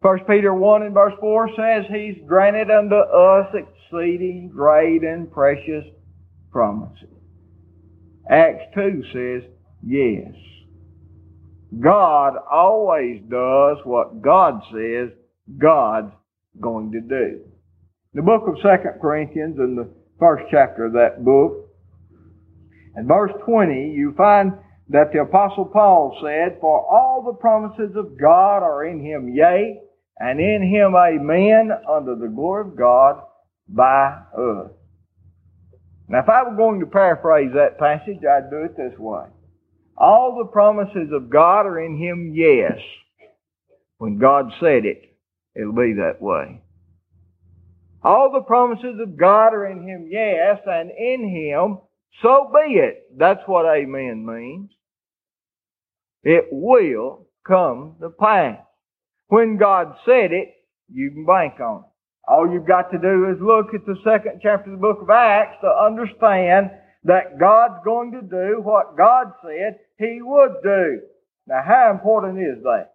First 0.02 0.24
Peter 0.28 0.54
1 0.54 0.82
and 0.82 0.94
verse 0.94 1.14
4 1.18 1.50
says, 1.56 1.84
He's 1.90 2.22
granted 2.28 2.70
unto 2.70 2.94
us 2.94 3.52
exceeding 3.54 4.52
great 4.54 5.02
and 5.02 5.28
precious 5.32 5.84
promises. 6.56 7.10
Acts 8.30 8.64
2 8.74 9.02
says, 9.12 9.50
yes. 9.86 10.32
God 11.78 12.32
always 12.50 13.20
does 13.28 13.76
what 13.84 14.22
God 14.22 14.62
says 14.72 15.10
God's 15.58 16.14
going 16.58 16.92
to 16.92 17.02
do. 17.02 17.42
The 18.14 18.22
book 18.22 18.44
of 18.48 18.54
2 18.62 19.00
Corinthians 19.02 19.58
in 19.58 19.76
the 19.76 19.90
first 20.18 20.44
chapter 20.50 20.86
of 20.86 20.94
that 20.94 21.22
book, 21.22 21.68
in 22.96 23.06
verse 23.06 23.32
20, 23.44 23.92
you 23.94 24.14
find 24.16 24.52
that 24.88 25.12
the 25.12 25.20
apostle 25.20 25.66
Paul 25.66 26.18
said, 26.22 26.56
For 26.62 26.86
all 26.90 27.22
the 27.22 27.38
promises 27.38 27.94
of 27.96 28.18
God 28.18 28.62
are 28.62 28.86
in 28.86 29.04
him, 29.04 29.28
yea, 29.34 29.78
and 30.18 30.40
in 30.40 30.62
him 30.62 30.94
amen, 30.96 31.68
unto 31.86 32.18
the 32.18 32.32
glory 32.34 32.62
of 32.66 32.78
God 32.78 33.20
by 33.68 34.22
us. 34.38 34.70
Now 36.08 36.20
if 36.20 36.28
I 36.28 36.42
were 36.42 36.56
going 36.56 36.80
to 36.80 36.86
paraphrase 36.86 37.50
that 37.54 37.78
passage, 37.78 38.18
I'd 38.24 38.50
do 38.50 38.64
it 38.64 38.76
this 38.76 38.98
way. 38.98 39.26
All 39.96 40.36
the 40.38 40.50
promises 40.50 41.10
of 41.12 41.30
God 41.30 41.66
are 41.66 41.80
in 41.80 41.96
him, 41.96 42.32
yes. 42.34 42.78
When 43.98 44.18
God 44.18 44.52
said 44.60 44.84
it, 44.84 45.16
it'll 45.54 45.72
be 45.72 45.94
that 45.94 46.20
way. 46.20 46.60
All 48.02 48.30
the 48.32 48.42
promises 48.42 49.00
of 49.00 49.16
God 49.16 49.54
are 49.54 49.66
in 49.66 49.82
him, 49.88 50.08
yes, 50.10 50.60
and 50.66 50.90
in 50.90 51.28
him, 51.28 51.78
so 52.22 52.52
be 52.52 52.74
it. 52.74 53.18
That's 53.18 53.40
what 53.46 53.66
amen 53.66 54.24
means. 54.24 54.70
It 56.22 56.44
will 56.52 57.26
come 57.46 57.96
to 58.00 58.10
pass. 58.10 58.58
When 59.28 59.56
God 59.56 59.96
said 60.04 60.32
it, 60.32 60.54
you 60.88 61.10
can 61.10 61.24
bank 61.24 61.54
on 61.60 61.84
it. 61.84 61.95
All 62.28 62.50
you've 62.50 62.66
got 62.66 62.90
to 62.90 62.98
do 62.98 63.30
is 63.30 63.40
look 63.40 63.72
at 63.74 63.86
the 63.86 63.96
second 64.02 64.40
chapter 64.42 64.72
of 64.72 64.78
the 64.78 64.82
book 64.82 64.98
of 65.02 65.10
Acts 65.10 65.58
to 65.62 65.68
understand 65.68 66.70
that 67.04 67.38
God's 67.38 67.78
going 67.84 68.12
to 68.12 68.22
do 68.22 68.60
what 68.62 68.96
God 68.96 69.32
said 69.42 69.78
He 69.98 70.18
would 70.20 70.56
do. 70.62 71.00
Now 71.46 71.62
how 71.64 71.90
important 71.92 72.38
is 72.38 72.62
that? 72.64 72.94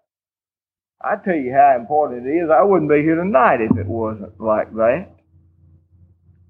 I 1.03 1.15
tell 1.23 1.35
you 1.35 1.53
how 1.53 1.77
important 1.79 2.27
it 2.27 2.29
is. 2.29 2.49
I 2.51 2.61
wouldn't 2.61 2.89
be 2.91 3.01
here 3.01 3.15
tonight 3.15 3.61
if 3.61 3.75
it 3.77 3.87
wasn't 3.87 4.39
like 4.39 4.71
that. 4.73 5.07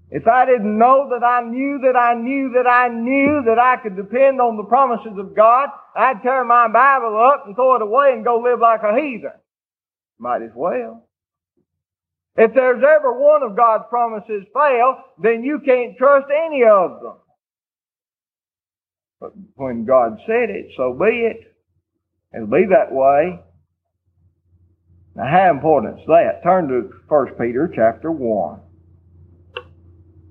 If 0.10 0.28
I 0.28 0.46
didn't 0.46 0.78
know 0.78 1.08
that 1.10 1.24
I 1.24 1.42
knew 1.42 1.80
that 1.84 1.96
I 1.96 2.16
knew 2.16 2.52
that 2.56 2.68
I 2.68 2.90
knew 2.90 3.44
that 3.46 3.58
I 3.58 3.78
could 3.78 3.96
depend 3.96 4.42
on 4.42 4.58
the 4.58 4.64
promises 4.64 5.18
of 5.18 5.34
God, 5.34 5.70
I'd 5.96 6.22
tear 6.22 6.44
my 6.44 6.68
Bible 6.68 7.18
up 7.18 7.46
and 7.46 7.56
throw 7.56 7.76
it 7.76 7.82
away 7.82 8.12
and 8.12 8.26
go 8.26 8.40
live 8.40 8.60
like 8.60 8.82
a 8.84 8.94
heathen. 9.00 9.32
Might 10.20 10.42
as 10.42 10.52
well. 10.54 11.08
If 12.38 12.54
there's 12.54 12.84
ever 12.84 13.20
one 13.20 13.44
of 13.44 13.58
God's 13.58 13.86
promises 13.90 14.46
fail, 14.54 15.04
then 15.22 15.44
you 15.44 15.60
can't 15.66 15.98
trust 15.98 16.28
any 16.48 16.64
of 16.64 17.02
them. 17.02 17.16
But 19.20 19.32
when 19.56 19.86
God 19.86 20.18
said 20.26 20.50
it, 20.50 20.72
so 20.78 20.94
be 20.94 21.30
it. 21.30 21.56
It'll 22.34 22.48
be 22.48 22.66
that 22.70 22.92
way. 22.92 23.40
Now 25.16 25.28
how 25.30 25.52
important 25.52 26.00
is 26.00 26.06
that? 26.08 26.42
Turn 26.44 26.70
to 26.70 26.90
1 27.08 27.28
Peter 27.38 27.72
chapter 27.76 28.12
1. 28.12 28.60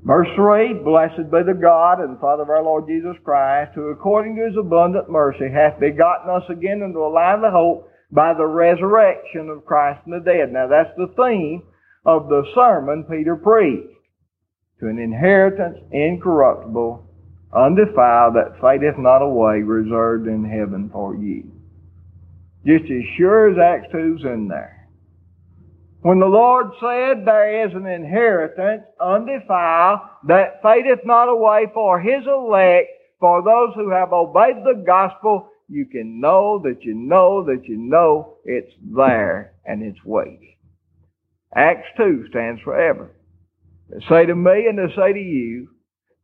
Verse 0.03 0.29
3, 0.35 0.81
Blessed 0.83 1.31
be 1.31 1.43
the 1.45 1.59
God 1.61 2.01
and 2.01 2.19
Father 2.19 2.43
of 2.43 2.49
our 2.49 2.63
Lord 2.63 2.87
Jesus 2.89 3.17
Christ, 3.23 3.73
who 3.75 3.91
according 3.91 4.37
to 4.37 4.47
his 4.47 4.57
abundant 4.57 5.11
mercy 5.11 5.51
hath 5.53 5.79
begotten 5.79 6.31
us 6.31 6.49
again 6.49 6.81
into 6.81 7.01
a 7.01 7.13
lively 7.13 7.51
hope 7.53 7.91
by 8.11 8.33
the 8.33 8.47
resurrection 8.47 9.51
of 9.51 9.67
Christ 9.67 10.03
from 10.03 10.13
the 10.13 10.21
dead. 10.21 10.51
Now 10.51 10.67
that's 10.67 10.97
the 10.97 11.13
theme 11.15 11.63
of 12.05 12.29
the 12.29 12.45
sermon 12.55 13.05
Peter 13.05 13.37
preached. 13.37 13.89
To 14.81 14.89
an 14.89 14.99
inheritance 14.99 15.79
incorruptible, 15.93 17.05
undefiled, 17.53 18.35
that 18.35 18.59
fadeth 18.61 18.99
not 18.99 19.21
away, 19.21 19.61
reserved 19.61 20.27
in 20.27 20.45
heaven 20.45 20.89
for 20.91 21.15
you. 21.15 21.51
Just 22.67 22.85
as 22.91 23.03
sure 23.19 23.51
as 23.51 23.59
Acts 23.59 23.93
2's 23.93 24.25
in 24.25 24.49
there. 24.49 24.89
When 26.03 26.19
the 26.19 26.27
Lord 26.27 26.69
said 26.81 27.27
there 27.27 27.67
is 27.67 27.75
an 27.75 27.87
inheritance 27.87 28.85
undefiled 28.99 30.01
that 30.29 30.63
fadeth 30.63 31.05
not 31.05 31.29
away 31.29 31.67
for 31.75 32.01
His 32.01 32.27
elect, 32.27 32.89
for 33.19 33.43
those 33.43 33.75
who 33.75 33.91
have 33.91 34.15
obeyed 34.15 34.65
the 34.65 34.83
gospel, 34.87 35.51
you 35.69 35.85
can 35.85 36.19
know 36.19 36.59
that 36.65 36.83
you 36.85 36.95
know 36.95 37.45
that 37.45 37.69
you 37.69 37.77
know 37.77 38.39
it's 38.47 38.73
there 38.97 39.53
and 39.67 39.83
it's 39.83 40.03
waiting. 40.05 40.50
Acts 41.55 41.89
2 41.97 42.27
stands 42.31 42.61
forever. 42.63 43.11
They 43.89 44.05
say 44.09 44.27
to 44.27 44.35
me 44.35 44.67
and 44.69 44.79
they 44.79 44.95
say 44.95 45.13
to 45.13 45.21
you, 45.21 45.69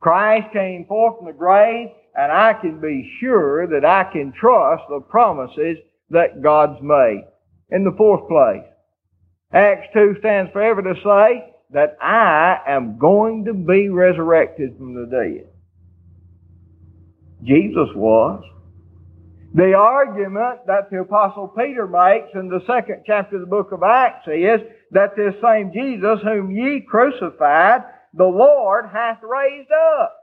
Christ 0.01 0.53
came 0.53 0.87
forth 0.87 1.19
from 1.19 1.27
the 1.27 1.33
grave 1.33 1.89
and 2.15 2.33
I 2.33 2.55
can 2.55 2.81
be 2.81 3.13
sure 3.21 3.67
that 3.67 3.85
I 3.85 4.05
can 4.13 4.33
trust 4.33 4.85
the 4.89 5.01
promises 5.01 5.79
that 6.11 6.43
God's 6.43 6.81
made. 6.81 7.25
In 7.71 7.85
the 7.85 7.95
fourth 7.97 8.29
place, 8.29 8.65
Acts 9.53 9.89
2 9.93 10.17
stands 10.21 10.53
forever 10.53 10.83
to 10.83 10.95
say 11.03 11.53
that 11.71 11.97
I 12.01 12.59
am 12.69 12.99
going 12.99 13.45
to 13.47 13.55
be 13.55 13.89
resurrected 13.89 14.77
from 14.77 14.95
the 14.95 15.07
dead. 15.07 15.49
Jesus 17.43 17.89
was. 17.95 18.43
The 19.55 19.75
argument 19.75 20.67
that 20.67 20.91
the 20.91 21.01
apostle 21.01 21.49
Peter 21.49 21.87
makes 21.87 22.29
in 22.35 22.49
the 22.49 22.61
second 22.67 23.03
chapter 23.07 23.37
of 23.37 23.41
the 23.41 23.47
book 23.47 23.73
of 23.73 23.83
Acts 23.83 24.27
is 24.29 24.61
that 24.93 25.17
this 25.17 25.35
same 25.43 25.73
Jesus 25.73 26.21
whom 26.23 26.51
ye 26.51 26.81
crucified, 26.81 27.83
the 28.15 28.25
Lord 28.25 28.87
hath 28.93 29.19
raised 29.23 29.71
up. 29.71 30.17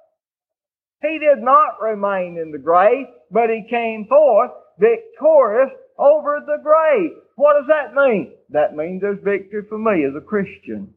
He 1.02 1.20
did 1.20 1.44
not 1.44 1.82
remain 1.82 2.38
in 2.38 2.52
the 2.52 2.58
grave, 2.58 3.08
but 3.30 3.50
he 3.50 3.68
came 3.70 4.06
forth 4.08 4.52
victorious 4.80 5.70
over 5.98 6.40
the 6.46 6.62
grave. 6.64 7.12
What 7.36 7.56
does 7.60 7.68
that 7.68 7.94
mean? 7.94 8.34
That 8.50 8.76
means 8.76 9.02
there's 9.02 9.24
victory 9.24 9.64
for 9.68 9.78
me 9.78 10.06
as 10.06 10.16
a 10.16 10.22
Christian. 10.22 10.94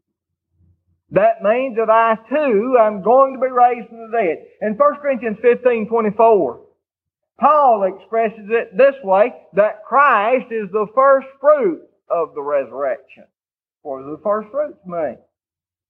That 1.11 1.43
means 1.43 1.77
that 1.77 1.91
I 1.91 2.17
too 2.29 2.77
am 2.81 3.03
going 3.03 3.35
to 3.35 3.41
be 3.41 3.49
raised 3.49 3.89
from 3.89 4.11
the 4.11 4.17
dead. 4.17 4.47
In 4.63 4.75
1 4.75 4.97
Corinthians 5.01 5.39
15, 5.41 5.89
24, 5.89 6.61
Paul 7.39 7.83
expresses 7.85 8.49
it 8.49 8.77
this 8.77 8.95
way, 9.05 9.33
that 9.55 9.85
Christ 9.85 10.47
is 10.51 10.71
the 10.73 10.87
first 10.95 11.29
fruit 11.41 11.83
of 12.09 12.35
the 12.35 12.43
resurrection. 12.43 13.25
Does 13.87 14.19
the 14.19 14.23
first 14.23 14.51
fruits 14.51 14.85
mean? 14.85 15.19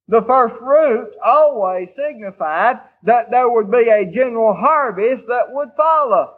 The 0.09 0.23
first 0.27 0.55
fruits 0.59 1.17
always 1.25 1.89
signified 1.97 2.77
that 3.05 3.31
there 3.31 3.49
would 3.49 3.71
be 3.71 3.89
a 3.89 4.05
general 4.05 4.55
harvest 4.55 5.23
that 5.29 5.51
would 5.53 5.71
follow. 5.77 6.35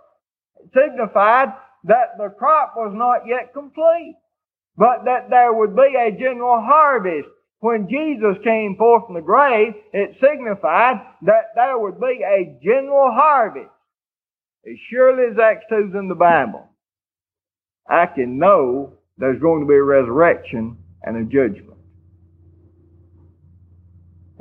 It 0.57 0.71
signified 0.73 1.53
that 1.85 2.17
the 2.17 2.31
crop 2.39 2.75
was 2.77 2.93
not 2.95 3.27
yet 3.27 3.53
complete, 3.53 4.17
but 4.77 5.05
that 5.05 5.31
there 5.31 5.53
would 5.53 5.77
be 5.77 5.97
a 5.99 6.13
general 6.13 6.61
harvest. 6.61 7.29
When 7.61 7.89
Jesus 7.91 8.37
came 8.45 8.77
forth 8.77 9.07
from 9.07 9.17
the 9.17 9.21
grave, 9.21 9.75
it 9.93 10.17
signified 10.21 11.03
that 11.23 11.51
there 11.57 11.77
would 11.77 12.01
be 12.01 12.23
a 12.25 12.59
general 12.63 13.11
harvest. 13.11 13.71
As 14.65 14.77
surely 14.91 15.33
as 15.33 15.39
Acts 15.39 15.65
2 15.69 15.89
is 15.89 15.95
in 15.95 16.09
the 16.09 16.15
Bible, 16.15 16.69
I 17.89 18.07
can 18.07 18.39
know 18.39 18.95
there's 19.19 19.41
going 19.41 19.63
to 19.63 19.69
be 19.69 19.75
a 19.75 19.83
resurrection 19.83 20.79
and 21.03 21.17
a 21.17 21.25
judgment. 21.25 21.79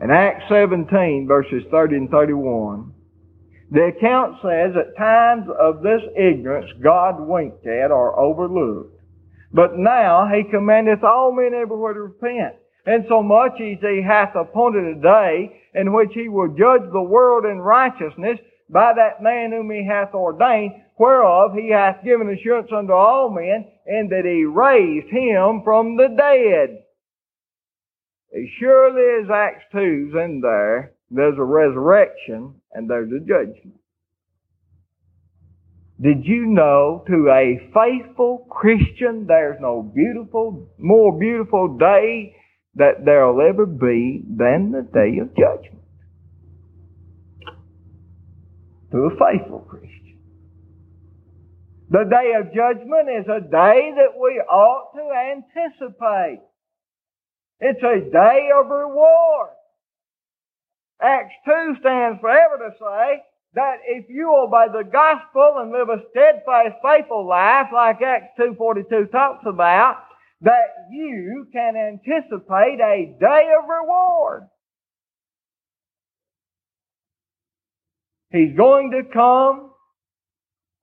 In 0.02 0.12
Acts 0.12 0.46
17 0.50 1.26
verses 1.28 1.64
30 1.72 1.96
and 1.96 2.10
31, 2.10 2.94
the 3.72 3.86
account 3.86 4.38
says 4.42 4.76
at 4.78 4.98
times 4.98 5.48
of 5.60 5.82
this 5.82 6.02
ignorance 6.16 6.72
God 6.82 7.20
winked 7.20 7.66
at 7.66 7.92
or 7.92 8.18
overlooked. 8.20 8.98
But 9.52 9.78
now 9.78 10.28
he 10.28 10.44
commandeth 10.50 11.04
all 11.04 11.32
men 11.32 11.54
everywhere 11.54 11.94
to 11.94 12.02
repent. 12.02 12.56
And 12.86 13.06
so 13.10 13.22
much 13.22 13.54
as 13.60 13.80
he 13.82 14.02
hath 14.02 14.36
appointed 14.36 14.98
a 14.98 15.02
day 15.02 15.62
in 15.74 15.94
which 15.94 16.12
he 16.14 16.30
will 16.30 16.48
judge 16.50 16.90
the 16.92 17.02
world 17.02 17.44
in 17.46 17.60
righteousness 17.60 18.40
by 18.70 18.94
that 18.94 19.22
man 19.22 19.52
whom 19.52 19.70
he 19.72 19.86
hath 19.86 20.14
ordained, 20.14 20.74
whereof 20.98 21.54
he 21.54 21.70
hath 21.70 22.04
given 22.04 22.30
assurance 22.30 22.70
unto 22.72 22.94
all 22.94 23.30
men, 23.30 23.66
and 23.88 24.10
that 24.12 24.26
he 24.26 24.44
raised 24.44 25.08
him 25.08 25.62
from 25.64 25.96
the 25.96 26.10
dead. 26.10 26.84
As 28.36 28.50
surely 28.60 29.24
as 29.24 29.32
Acts 29.32 29.64
2's 29.74 30.14
in 30.14 30.42
there, 30.42 30.94
there's 31.10 31.38
a 31.38 31.44
resurrection 31.44 32.56
and 32.74 32.90
there's 32.90 33.12
a 33.12 33.20
judgment. 33.20 33.80
Did 36.00 36.26
you 36.26 36.46
know 36.46 37.04
to 37.08 37.30
a 37.30 37.72
faithful 37.74 38.46
Christian 38.50 39.26
there's 39.26 39.60
no 39.60 39.82
beautiful, 39.82 40.68
more 40.78 41.18
beautiful 41.18 41.78
day 41.78 42.36
that 42.76 43.04
there'll 43.06 43.42
ever 43.42 43.66
be 43.66 44.22
than 44.28 44.72
the 44.72 44.84
day 44.84 45.18
of 45.20 45.30
judgment? 45.30 45.84
To 48.92 48.98
a 48.98 49.10
faithful 49.12 49.60
Christian. 49.68 49.97
The 51.98 52.04
day 52.04 52.34
of 52.34 52.54
judgment 52.54 53.10
is 53.10 53.26
a 53.26 53.42
day 53.42 53.92
that 53.98 54.20
we 54.22 54.40
ought 54.48 54.94
to 54.94 55.10
anticipate. 55.34 56.42
It's 57.60 57.82
a 57.82 58.12
day 58.12 58.50
of 58.56 58.68
reward. 58.68 59.50
Acts 61.02 61.34
2 61.46 61.78
stands 61.80 62.22
forever 62.22 62.60
to 62.60 62.76
say 62.80 63.24
that 63.56 63.78
if 63.88 64.06
you 64.10 64.32
obey 64.32 64.68
the 64.72 64.88
gospel 64.88 65.56
and 65.58 65.72
live 65.72 65.90
a 65.90 66.04
steadfast, 66.12 66.76
faithful 66.84 67.28
life 67.28 67.70
like 67.74 68.00
Acts 68.04 68.38
2.42 68.40 69.12
talks 69.12 69.44
about, 69.48 69.98
that 70.42 70.76
you 70.92 71.48
can 71.52 71.76
anticipate 71.76 72.80
a 72.80 73.18
day 73.20 73.50
of 73.58 73.68
reward. 73.68 74.44
He's 78.30 78.56
going 78.56 78.92
to 78.92 79.02
come 79.12 79.72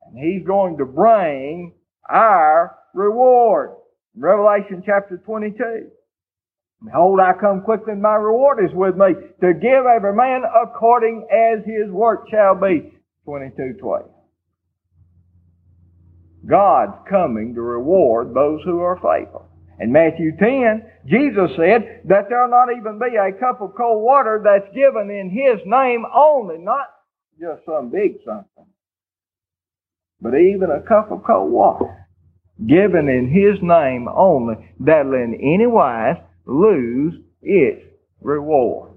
and 0.07 0.19
He's 0.19 0.47
going 0.47 0.79
to 0.79 0.85
bring 0.85 1.75
our 2.09 2.77
reward. 2.95 3.77
Revelation 4.17 4.83
chapter 4.85 5.19
22. 5.19 5.90
Behold, 6.85 7.19
I 7.21 7.33
come 7.40 7.62
quickly, 7.62 7.93
and 7.93 8.03
my 8.03 8.14
reward 8.14 8.62
is 8.62 8.75
with 8.75 8.97
me 8.97 9.14
to 9.40 9.55
give 9.55 9.87
every 9.87 10.14
man 10.14 10.43
according 10.45 11.27
as 11.33 11.64
his 11.64 11.90
work 11.90 12.29
shall 12.31 12.55
be. 12.55 12.93
22:12. 13.27 14.11
God's 16.47 16.99
coming 17.09 17.55
to 17.55 17.62
reward 17.62 18.35
those 18.35 18.62
who 18.64 18.81
are 18.81 18.97
faithful. 18.97 19.49
In 19.81 19.90
Matthew 19.90 20.37
10, 20.37 20.85
Jesus 21.07 21.57
said 21.57 22.03
that 22.05 22.29
there'll 22.29 22.51
not 22.51 22.69
even 22.77 22.99
be 22.99 23.17
a 23.17 23.33
cup 23.33 23.62
of 23.62 23.75
cold 23.75 24.03
water 24.03 24.40
that's 24.45 24.73
given 24.75 25.11
in 25.11 25.31
His 25.31 25.64
name 25.64 26.05
only, 26.14 26.59
not 26.59 26.90
just 27.40 27.64
some 27.64 27.90
big 27.90 28.19
something, 28.25 28.67
but 30.25 30.35
even 30.35 30.71
a 30.71 30.81
cup 30.81 31.13
of 31.13 31.23
cold 31.23 31.53
water 31.53 32.09
given 32.67 33.11
in 33.11 33.29
His 33.29 33.61
name 33.61 34.09
only 34.09 34.55
that'll 34.81 35.13
in 35.13 35.35
any 35.35 35.67
wise 35.67 36.17
lose 36.47 37.15
its 37.43 37.83
reward. 38.23 38.93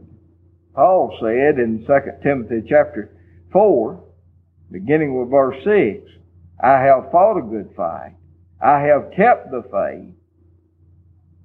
Paul 0.74 1.18
said 1.20 1.60
in 1.60 1.84
2 1.86 1.94
Timothy 2.24 2.66
chapter 2.70 3.12
4, 3.52 4.02
beginning 4.72 5.20
with 5.20 5.30
verse 5.30 5.58
6, 5.66 6.10
I 6.64 6.80
have 6.84 7.12
fought 7.12 7.40
a 7.40 7.42
good 7.42 7.74
fight. 7.76 8.16
I 8.62 8.80
have 8.84 9.12
kept 9.14 9.52
the 9.52 9.64
faith. 9.64 10.16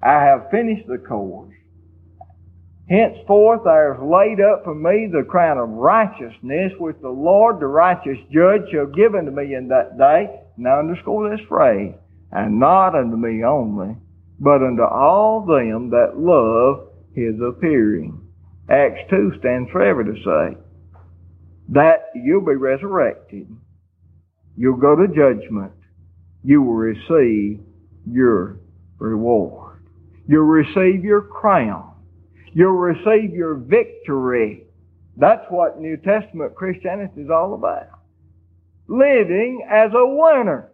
I 0.01 0.23
have 0.23 0.49
finished 0.49 0.87
the 0.87 0.97
course. 0.97 1.53
Henceforth 2.89 3.61
there 3.63 3.93
is 3.93 3.99
laid 4.01 4.39
up 4.41 4.63
for 4.65 4.75
me 4.75 5.07
the 5.11 5.23
crown 5.23 5.57
of 5.57 5.69
righteousness, 5.69 6.73
which 6.79 6.97
the 7.01 7.09
Lord, 7.09 7.59
the 7.59 7.67
righteous 7.67 8.17
judge, 8.31 8.69
shall 8.71 8.87
give 8.87 9.15
unto 9.15 9.31
me 9.31 9.55
in 9.55 9.69
that 9.69 9.97
day. 9.97 10.41
Now 10.57 10.79
underscore 10.79 11.29
this 11.29 11.45
phrase, 11.47 11.93
and 12.31 12.59
not 12.59 12.93
unto 12.93 13.15
me 13.15 13.43
only, 13.43 13.95
but 14.39 14.61
unto 14.61 14.83
all 14.83 15.45
them 15.45 15.89
that 15.91 16.17
love 16.17 16.89
his 17.15 17.35
appearing. 17.39 18.19
Acts 18.69 19.09
2 19.09 19.33
stands 19.39 19.71
forever 19.71 20.03
to 20.03 20.15
say 20.15 20.57
that 21.69 22.09
you'll 22.15 22.45
be 22.45 22.55
resurrected. 22.55 23.47
You'll 24.57 24.77
go 24.77 24.95
to 24.95 25.07
judgment. 25.07 25.71
You 26.43 26.61
will 26.61 26.73
receive 26.73 27.61
your 28.05 28.59
reward. 28.99 29.83
You'll 30.27 30.43
receive 30.43 31.03
your 31.03 31.21
crown. 31.21 31.92
You'll 32.53 32.71
receive 32.71 33.33
your 33.33 33.55
victory. 33.55 34.67
That's 35.17 35.45
what 35.49 35.79
New 35.79 35.97
Testament 35.97 36.55
Christianity 36.55 37.21
is 37.21 37.29
all 37.29 37.53
about. 37.55 37.87
Living 38.87 39.65
as 39.69 39.91
a 39.93 40.05
winner. 40.05 40.71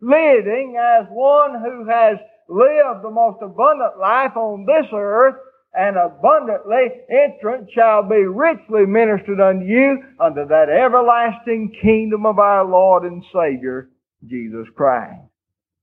Living 0.00 0.76
as 0.80 1.06
one 1.10 1.62
who 1.62 1.86
has 1.88 2.18
lived 2.48 3.02
the 3.02 3.10
most 3.10 3.42
abundant 3.42 3.98
life 3.98 4.36
on 4.36 4.66
this 4.66 4.86
earth, 4.92 5.36
and 5.74 5.96
abundantly 5.96 6.88
entrance 7.10 7.70
shall 7.74 8.02
be 8.02 8.24
richly 8.24 8.86
ministered 8.86 9.40
unto 9.40 9.66
you 9.66 10.02
unto 10.18 10.46
that 10.46 10.70
everlasting 10.70 11.74
kingdom 11.82 12.24
of 12.24 12.38
our 12.38 12.64
Lord 12.64 13.02
and 13.02 13.22
Savior, 13.34 13.90
Jesus 14.26 14.66
Christ. 14.74 15.20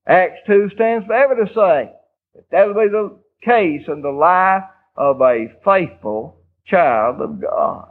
Acts 0.07 0.39
2 0.47 0.71
stands 0.73 1.05
for 1.05 1.13
ever 1.13 1.35
to 1.35 1.47
say 1.53 1.91
that 2.33 2.49
that'll 2.49 2.73
be 2.73 2.89
the 2.89 3.19
case 3.43 3.83
in 3.87 4.01
the 4.01 4.09
life 4.09 4.63
of 4.95 5.21
a 5.21 5.47
faithful 5.65 6.37
child 6.65 7.21
of 7.21 7.41
God. 7.41 7.89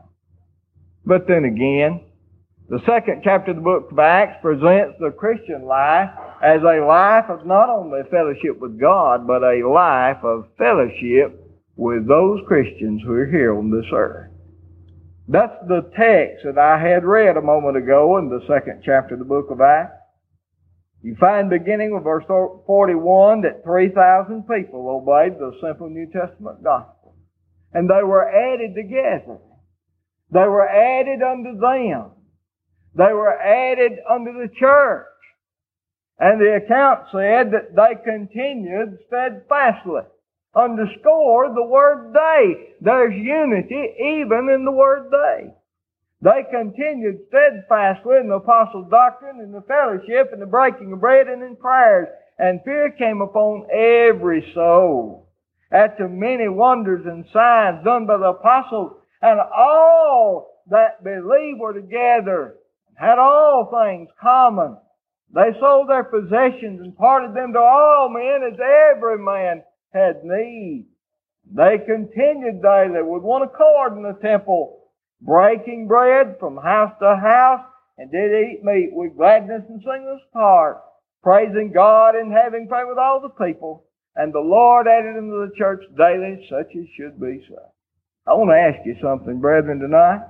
But 1.04 1.26
then 1.26 1.44
again, 1.44 2.00
The 2.72 2.80
second 2.86 3.20
chapter 3.22 3.50
of 3.50 3.58
the 3.58 3.62
book 3.62 3.92
of 3.92 3.98
Acts 3.98 4.40
presents 4.40 4.96
the 4.98 5.10
Christian 5.10 5.66
life 5.66 6.08
as 6.42 6.62
a 6.62 6.80
life 6.80 7.26
of 7.28 7.44
not 7.44 7.68
only 7.68 8.00
fellowship 8.10 8.58
with 8.60 8.80
God, 8.80 9.26
but 9.26 9.42
a 9.42 9.68
life 9.68 10.24
of 10.24 10.48
fellowship 10.56 11.38
with 11.76 12.08
those 12.08 12.40
Christians 12.48 13.02
who 13.04 13.12
are 13.12 13.26
here 13.26 13.54
on 13.54 13.70
this 13.70 13.84
earth. 13.92 14.30
That's 15.28 15.52
the 15.68 15.82
text 15.96 16.46
that 16.46 16.56
I 16.56 16.78
had 16.80 17.04
read 17.04 17.36
a 17.36 17.42
moment 17.42 17.76
ago 17.76 18.16
in 18.16 18.30
the 18.30 18.40
second 18.48 18.80
chapter 18.84 19.14
of 19.14 19.18
the 19.18 19.26
book 19.26 19.50
of 19.50 19.60
Acts. 19.60 20.01
You 21.02 21.16
find 21.18 21.50
beginning 21.50 21.92
with 21.92 22.04
verse 22.04 22.24
41 22.28 23.42
that 23.42 23.64
3,000 23.64 24.42
people 24.46 24.88
obeyed 24.88 25.38
the 25.38 25.52
simple 25.60 25.90
New 25.90 26.06
Testament 26.06 26.62
gospel. 26.62 27.16
And 27.72 27.90
they 27.90 28.04
were 28.04 28.28
added 28.28 28.74
together. 28.76 29.38
They 30.30 30.46
were 30.46 30.68
added 30.68 31.20
unto 31.22 31.58
them. 31.58 32.12
They 32.94 33.12
were 33.12 33.36
added 33.36 33.98
unto 34.08 34.32
the 34.32 34.48
church. 34.58 35.06
And 36.20 36.40
the 36.40 36.60
account 36.64 37.08
said 37.10 37.50
that 37.50 37.74
they 37.74 37.96
continued 38.04 38.98
steadfastly. 39.08 40.02
Underscore 40.54 41.52
the 41.54 41.64
word 41.64 42.12
they. 42.14 42.74
There's 42.80 43.14
unity 43.14 43.94
even 43.98 44.50
in 44.54 44.64
the 44.64 44.70
word 44.70 45.10
they. 45.10 45.54
They 46.22 46.44
continued 46.48 47.18
steadfastly 47.26 48.18
in 48.18 48.28
the 48.28 48.36
apostles' 48.36 48.88
doctrine, 48.88 49.40
in 49.40 49.50
the 49.50 49.62
fellowship, 49.62 50.30
in 50.32 50.38
the 50.38 50.46
breaking 50.46 50.92
of 50.92 51.00
bread, 51.00 51.26
and 51.26 51.42
in 51.42 51.56
prayers. 51.56 52.06
And 52.38 52.62
fear 52.62 52.90
came 52.92 53.20
upon 53.20 53.66
every 53.72 54.48
soul. 54.54 55.28
After 55.72 56.08
many 56.08 56.48
wonders 56.48 57.04
and 57.06 57.24
signs 57.32 57.82
done 57.84 58.06
by 58.06 58.18
the 58.18 58.30
apostles, 58.30 58.92
and 59.20 59.40
all 59.40 60.62
that 60.70 61.02
believed 61.02 61.58
were 61.58 61.72
together, 61.72 62.54
had 62.94 63.18
all 63.18 63.66
things 63.66 64.08
common. 64.20 64.76
They 65.34 65.58
sold 65.58 65.88
their 65.88 66.04
possessions 66.04 66.80
and 66.82 66.96
parted 66.96 67.34
them 67.34 67.52
to 67.54 67.58
all 67.58 68.08
men 68.08 68.48
as 68.52 68.60
every 68.60 69.18
man 69.18 69.64
had 69.92 70.22
need. 70.22 70.86
They 71.52 71.78
continued 71.78 72.62
daily 72.62 73.02
with 73.02 73.22
one 73.22 73.42
accord 73.42 73.96
in 73.96 74.04
the 74.04 74.18
temple 74.22 74.81
breaking 75.24 75.88
bread 75.88 76.36
from 76.38 76.56
house 76.56 76.92
to 77.00 77.16
house, 77.16 77.64
and 77.98 78.10
did 78.10 78.32
eat 78.32 78.64
meat 78.64 78.90
with 78.92 79.16
gladness 79.16 79.62
and 79.68 79.80
singleness 79.80 80.20
of 80.34 80.40
heart, 80.40 80.82
praising 81.22 81.72
God 81.72 82.14
and 82.14 82.32
having 82.32 82.66
favor 82.66 82.88
with 82.88 82.98
all 82.98 83.20
the 83.20 83.44
people. 83.44 83.84
And 84.16 84.32
the 84.32 84.40
Lord 84.40 84.86
added 84.88 85.16
into 85.16 85.46
the 85.46 85.52
church 85.56 85.82
daily 85.96 86.46
such 86.50 86.74
as 86.76 86.84
should 86.96 87.20
be 87.20 87.44
so. 87.48 87.56
I 88.26 88.34
want 88.34 88.50
to 88.50 88.56
ask 88.56 88.86
you 88.86 88.96
something, 89.02 89.40
brethren, 89.40 89.80
tonight. 89.80 90.20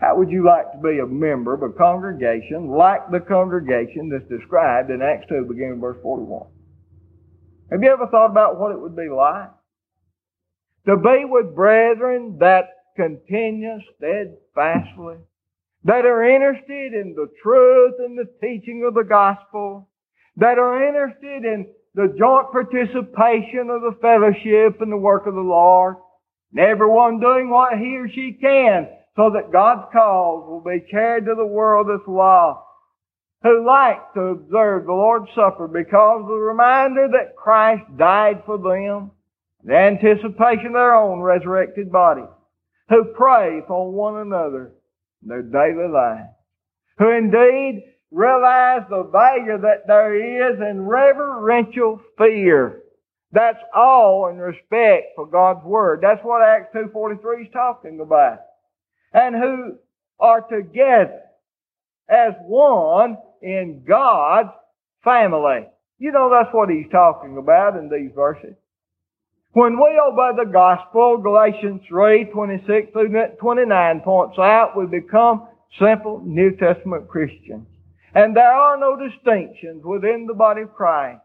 How 0.00 0.16
would 0.16 0.30
you 0.30 0.44
like 0.44 0.72
to 0.72 0.78
be 0.78 0.98
a 0.98 1.06
member 1.06 1.54
of 1.54 1.62
a 1.62 1.72
congregation 1.72 2.68
like 2.68 3.10
the 3.10 3.20
congregation 3.20 4.10
that's 4.10 4.28
described 4.28 4.90
in 4.90 5.00
Acts 5.00 5.26
2, 5.28 5.46
beginning 5.48 5.80
verse 5.80 5.96
41? 6.02 6.46
Have 7.70 7.82
you 7.82 7.90
ever 7.90 8.06
thought 8.08 8.30
about 8.30 8.58
what 8.58 8.72
it 8.72 8.80
would 8.80 8.96
be 8.96 9.08
like? 9.08 9.50
To 10.86 10.96
be 10.96 11.24
with 11.24 11.54
brethren 11.54 12.36
that 12.40 12.64
continue 12.96 13.78
steadfastly, 13.96 15.16
that 15.84 16.06
are 16.06 16.24
interested 16.24 16.94
in 16.94 17.14
the 17.14 17.28
truth 17.42 17.94
and 17.98 18.18
the 18.18 18.28
teaching 18.40 18.84
of 18.86 18.94
the 18.94 19.04
gospel, 19.04 19.88
that 20.36 20.58
are 20.58 20.86
interested 20.86 21.44
in 21.44 21.66
the 21.94 22.14
joint 22.18 22.50
participation 22.50 23.70
of 23.70 23.82
the 23.82 23.96
fellowship 24.00 24.80
and 24.80 24.90
the 24.90 24.96
work 24.96 25.26
of 25.26 25.34
the 25.34 25.40
Lord, 25.40 25.96
and 26.52 26.60
everyone 26.60 27.20
doing 27.20 27.50
what 27.50 27.78
he 27.78 27.96
or 27.96 28.08
she 28.08 28.36
can 28.40 28.88
so 29.16 29.30
that 29.30 29.52
God's 29.52 29.86
cause 29.92 30.44
will 30.48 30.60
be 30.60 30.80
carried 30.90 31.26
to 31.26 31.34
the 31.36 31.46
world 31.46 31.86
that's 31.88 32.08
lost, 32.08 32.66
who 33.42 33.64
like 33.64 34.12
to 34.14 34.20
observe 34.20 34.86
the 34.86 34.92
Lord's 34.92 35.30
Supper 35.34 35.68
because 35.68 36.22
of 36.22 36.28
the 36.28 36.34
reminder 36.34 37.08
that 37.12 37.36
Christ 37.36 37.84
died 37.96 38.42
for 38.44 38.58
them, 38.58 39.12
the 39.62 39.76
anticipation 39.76 40.68
of 40.68 40.72
their 40.72 40.96
own 40.96 41.20
resurrected 41.20 41.92
body, 41.92 42.24
who 42.88 43.12
pray 43.16 43.62
for 43.66 43.90
one 43.90 44.18
another 44.18 44.72
in 45.22 45.28
their 45.28 45.42
daily 45.42 45.88
life, 45.88 46.26
who 46.98 47.10
indeed 47.10 47.82
realize 48.10 48.82
the 48.88 49.04
value 49.10 49.58
that 49.60 49.86
there 49.86 50.52
is 50.52 50.58
in 50.60 50.86
reverential 50.86 52.00
fear. 52.16 52.82
That's 53.32 53.58
all 53.74 54.28
in 54.28 54.38
respect 54.38 55.06
for 55.16 55.26
God's 55.26 55.64
Word. 55.64 56.00
That's 56.02 56.22
what 56.22 56.42
Acts 56.42 56.74
2.43 56.74 57.46
is 57.46 57.52
talking 57.52 58.00
about. 58.00 58.38
And 59.12 59.34
who 59.34 59.78
are 60.20 60.42
together 60.42 61.20
as 62.08 62.34
one 62.46 63.16
in 63.42 63.84
God's 63.86 64.50
family. 65.02 65.66
You 65.98 66.12
know 66.12 66.30
that's 66.30 66.54
what 66.54 66.70
he's 66.70 66.90
talking 66.92 67.36
about 67.38 67.76
in 67.76 67.88
these 67.88 68.10
verses. 68.14 68.54
When 69.54 69.76
we 69.76 70.00
obey 70.04 70.32
the 70.36 70.50
gospel, 70.50 71.16
Galatians 71.18 71.80
3, 71.88 72.24
26 72.24 72.92
through 72.92 73.14
29 73.38 74.00
points 74.00 74.36
out, 74.36 74.76
we 74.76 74.84
become 74.86 75.46
simple 75.78 76.20
New 76.24 76.56
Testament 76.56 77.06
Christians. 77.06 77.64
And 78.16 78.36
there 78.36 78.52
are 78.52 78.76
no 78.76 78.96
distinctions 78.96 79.84
within 79.84 80.26
the 80.26 80.34
body 80.34 80.62
of 80.62 80.74
Christ. 80.74 81.20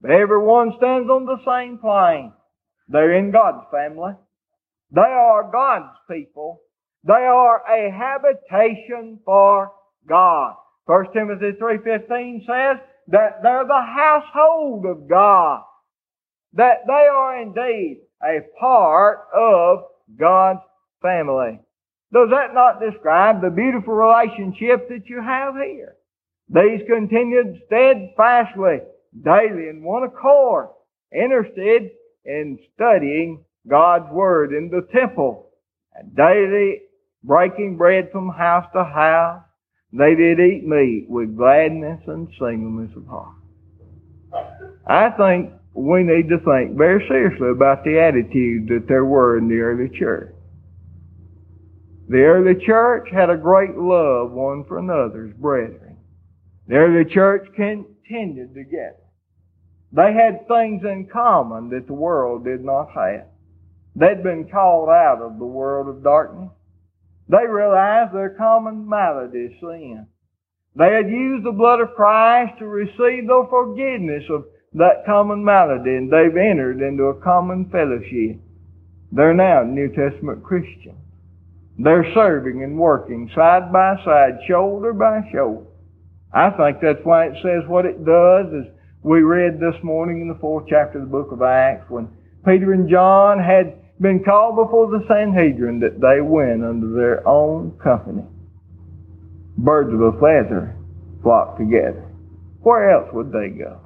But 0.00 0.12
everyone 0.12 0.72
stands 0.78 1.10
on 1.10 1.26
the 1.26 1.36
same 1.46 1.76
plane. 1.76 2.32
They're 2.88 3.18
in 3.18 3.30
God's 3.30 3.66
family. 3.70 4.14
They 4.90 5.00
are 5.02 5.50
God's 5.52 5.98
people. 6.10 6.62
They 7.04 7.12
are 7.12 7.60
a 7.68 7.90
habitation 7.90 9.20
for 9.22 9.72
God. 10.08 10.54
1 10.86 11.12
Timothy 11.12 11.52
3.15 11.60 12.46
says 12.46 12.82
that 13.08 13.42
they're 13.42 13.66
the 13.66 13.86
household 13.94 14.86
of 14.86 15.06
God 15.06 15.62
that 16.56 16.86
they 16.86 16.92
are 16.92 17.40
indeed 17.40 18.00
a 18.22 18.40
part 18.58 19.20
of 19.34 19.84
God's 20.18 20.60
family. 21.02 21.60
Does 22.12 22.30
that 22.30 22.54
not 22.54 22.80
describe 22.80 23.42
the 23.42 23.50
beautiful 23.50 23.94
relationship 23.94 24.88
that 24.88 25.06
you 25.06 25.20
have 25.22 25.54
here? 25.54 25.96
These 26.48 26.86
continued 26.88 27.60
steadfastly, 27.66 28.78
daily 29.24 29.68
in 29.68 29.82
one 29.82 30.04
accord, 30.04 30.68
interested 31.12 31.90
in 32.24 32.58
studying 32.74 33.44
God's 33.68 34.10
Word 34.12 34.52
in 34.52 34.70
the 34.70 34.86
temple, 34.98 35.50
and 35.94 36.14
daily 36.14 36.82
breaking 37.24 37.76
bread 37.76 38.10
from 38.12 38.28
house 38.30 38.66
to 38.72 38.84
house. 38.84 39.42
They 39.92 40.14
did 40.14 40.38
eat 40.38 40.66
meat 40.66 41.06
with 41.08 41.36
gladness 41.36 42.00
and 42.06 42.28
singleness 42.38 42.96
of 42.96 43.06
heart. 43.06 43.34
I 44.86 45.10
think 45.10 45.52
we 45.76 46.02
need 46.02 46.30
to 46.30 46.38
think 46.38 46.76
very 46.76 47.06
seriously 47.06 47.50
about 47.50 47.84
the 47.84 48.00
attitude 48.00 48.66
that 48.68 48.86
there 48.88 49.04
were 49.04 49.36
in 49.36 49.46
the 49.46 49.58
early 49.58 49.90
church. 49.98 50.34
The 52.08 52.22
early 52.22 52.54
church 52.64 53.08
had 53.12 53.28
a 53.28 53.36
great 53.36 53.76
love 53.76 54.30
one 54.30 54.64
for 54.64 54.78
another's 54.78 55.34
brethren. 55.34 55.98
The 56.66 56.76
early 56.76 57.04
church 57.12 57.46
continued 57.54 58.54
together. 58.54 58.96
They 59.92 60.14
had 60.14 60.48
things 60.48 60.82
in 60.82 61.08
common 61.12 61.68
that 61.70 61.86
the 61.86 61.94
world 61.94 62.44
did 62.44 62.64
not 62.64 62.88
have. 62.94 63.26
They'd 63.94 64.22
been 64.22 64.48
called 64.50 64.88
out 64.88 65.20
of 65.20 65.38
the 65.38 65.44
world 65.44 65.88
of 65.88 66.02
darkness. 66.02 66.50
They 67.28 67.46
realized 67.46 68.14
their 68.14 68.30
common 68.30 68.88
malady, 68.88 69.56
sin. 69.60 70.06
They 70.74 70.92
had 70.92 71.08
used 71.08 71.44
the 71.44 71.52
blood 71.52 71.80
of 71.80 71.94
Christ 71.94 72.58
to 72.60 72.66
receive 72.66 73.26
the 73.26 73.46
forgiveness 73.50 74.24
of 74.30 74.44
that 74.76 75.04
common 75.06 75.42
malady 75.42 75.96
and 75.96 76.12
they've 76.12 76.36
entered 76.36 76.82
into 76.82 77.04
a 77.04 77.20
common 77.22 77.68
fellowship. 77.70 78.38
They're 79.10 79.34
now 79.34 79.62
New 79.62 79.88
Testament 79.88 80.42
Christians. 80.42 81.00
They're 81.78 82.12
serving 82.14 82.62
and 82.62 82.78
working 82.78 83.30
side 83.34 83.72
by 83.72 83.96
side, 84.04 84.38
shoulder 84.46 84.92
by 84.92 85.20
shoulder. 85.32 85.66
I 86.32 86.50
think 86.50 86.78
that's 86.82 87.04
why 87.04 87.26
it 87.26 87.34
says 87.42 87.68
what 87.68 87.86
it 87.86 88.04
does 88.04 88.46
as 88.52 88.72
we 89.02 89.20
read 89.20 89.60
this 89.60 89.82
morning 89.82 90.20
in 90.20 90.28
the 90.28 90.38
fourth 90.40 90.66
chapter 90.68 90.98
of 90.98 91.04
the 91.04 91.10
book 91.10 91.32
of 91.32 91.40
Acts 91.40 91.88
when 91.88 92.08
Peter 92.44 92.72
and 92.72 92.88
John 92.88 93.38
had 93.38 93.78
been 94.00 94.22
called 94.22 94.56
before 94.56 94.90
the 94.90 95.04
Sanhedrin 95.08 95.80
that 95.80 96.00
they 96.00 96.20
went 96.20 96.64
under 96.64 96.92
their 96.92 97.26
own 97.26 97.78
company. 97.82 98.24
Birds 99.56 99.92
of 99.94 100.00
a 100.00 100.12
feather 100.12 100.76
flock 101.22 101.56
together. 101.56 102.04
Where 102.60 102.90
else 102.90 103.08
would 103.12 103.32
they 103.32 103.48
go? 103.48 103.80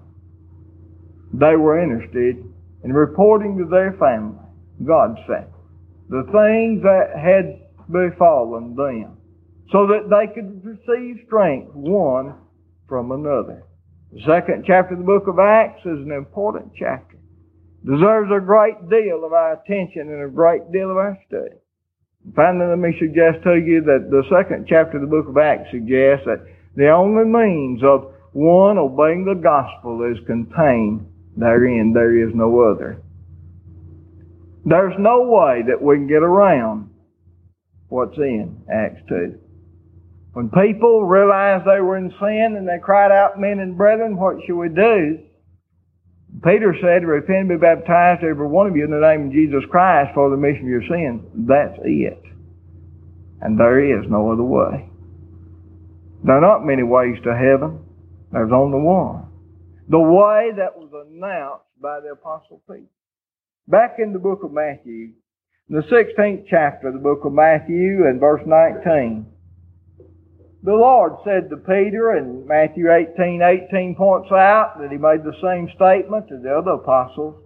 They 1.33 1.57
were 1.57 1.81
interested 1.81 2.45
in 2.83 2.93
reporting 2.93 3.57
to 3.59 3.65
their 3.65 3.93
family, 3.93 4.39
God 4.85 5.17
said, 5.27 5.49
the 6.09 6.25
things 6.33 6.83
that 6.83 7.15
had 7.15 7.67
befallen 7.91 8.75
them, 8.75 9.17
so 9.71 9.87
that 9.87 10.11
they 10.11 10.33
could 10.35 10.65
receive 10.65 11.25
strength 11.27 11.73
one 11.75 12.35
from 12.89 13.13
another. 13.13 13.63
The 14.13 14.23
second 14.27 14.65
chapter 14.67 14.95
of 14.95 15.01
the 15.01 15.07
book 15.07 15.29
of 15.29 15.39
Acts 15.39 15.87
is 15.87 16.03
an 16.03 16.11
important 16.11 16.73
chapter. 16.77 17.17
Deserves 17.85 18.31
a 18.35 18.41
great 18.41 18.91
deal 18.91 19.25
of 19.25 19.33
our 19.33 19.53
attention 19.53 20.11
and 20.11 20.25
a 20.25 20.29
great 20.29 20.73
deal 20.73 20.91
of 20.91 20.97
our 20.97 21.17
study. 21.29 21.57
Finally, 22.35 22.67
let 22.67 22.79
me 22.79 22.95
suggest 22.99 23.43
to 23.45 23.55
you 23.55 23.81
that 23.83 24.11
the 24.11 24.25
second 24.29 24.67
chapter 24.69 24.99
of 24.99 25.03
the 25.03 25.07
book 25.07 25.29
of 25.29 25.39
Acts 25.39 25.71
suggests 25.71 26.27
that 26.27 26.45
the 26.75 26.91
only 26.91 27.25
means 27.25 27.83
of 27.85 28.13
one 28.33 28.79
obeying 28.79 29.25
the 29.25 29.41
gospel 29.41 30.03
is 30.03 30.19
contained 30.27 31.07
therein. 31.41 31.93
There 31.93 32.17
is 32.17 32.35
no 32.35 32.61
other. 32.61 33.03
There's 34.65 34.95
no 34.99 35.23
way 35.23 35.63
that 35.67 35.83
we 35.83 35.97
can 35.97 36.07
get 36.07 36.23
around 36.23 36.91
what's 37.89 38.17
in 38.19 38.63
Acts 38.73 39.01
2. 39.09 39.39
When 40.33 40.49
people 40.51 41.05
realized 41.05 41.65
they 41.65 41.81
were 41.81 41.97
in 41.97 42.11
sin 42.21 42.55
and 42.57 42.69
they 42.69 42.79
cried 42.81 43.11
out, 43.11 43.41
men 43.41 43.59
and 43.59 43.77
brethren, 43.77 44.17
what 44.17 44.37
should 44.47 44.57
we 44.57 44.69
do? 44.69 45.19
Peter 46.45 46.77
said, 46.81 47.05
repent 47.05 47.41
and 47.41 47.49
be 47.49 47.57
baptized, 47.57 48.23
every 48.23 48.47
one 48.47 48.69
of 48.69 48.77
you, 48.77 48.85
in 48.85 48.91
the 48.93 49.01
name 49.01 49.27
of 49.27 49.33
Jesus 49.33 49.65
Christ 49.69 50.13
for 50.15 50.31
the 50.31 50.37
remission 50.37 50.65
of 50.65 50.71
your 50.71 50.87
sins. 50.89 51.23
That's 51.49 51.77
it. 51.83 52.23
And 53.41 53.59
there 53.59 53.81
is 53.99 54.09
no 54.09 54.31
other 54.31 54.45
way. 54.45 54.89
There 56.23 56.37
are 56.37 56.41
not 56.41 56.65
many 56.65 56.85
ways 56.85 57.17
to 57.25 57.35
heaven. 57.35 57.81
There's 58.31 58.53
only 58.53 58.79
one. 58.79 59.20
The 59.91 59.99
way 59.99 60.53
that 60.57 60.79
was 60.79 60.91
announced 60.95 61.67
by 61.83 61.99
the 61.99 62.13
Apostle 62.13 62.63
Peter. 62.71 62.87
Back 63.67 63.97
in 63.99 64.13
the 64.13 64.21
book 64.21 64.45
of 64.45 64.53
Matthew, 64.53 65.15
in 65.69 65.75
the 65.75 65.83
16th 65.83 66.45
chapter 66.49 66.87
of 66.87 66.95
the 66.95 67.01
book 67.01 67.25
of 67.25 67.33
Matthew 67.33 68.07
and 68.07 68.21
verse 68.21 68.43
19, 68.47 69.27
the 70.63 70.73
Lord 70.73 71.15
said 71.25 71.51
to 71.51 71.57
Peter, 71.57 72.13
and 72.13 72.47
Matthew 72.47 72.89
18, 72.89 73.43
18 73.43 73.97
points 73.97 74.31
out 74.31 74.79
that 74.79 74.93
he 74.93 74.97
made 74.97 75.25
the 75.25 75.35
same 75.43 75.69
statement 75.75 76.29
to 76.29 76.39
the 76.39 76.55
other 76.55 76.79
apostles. 76.79 77.43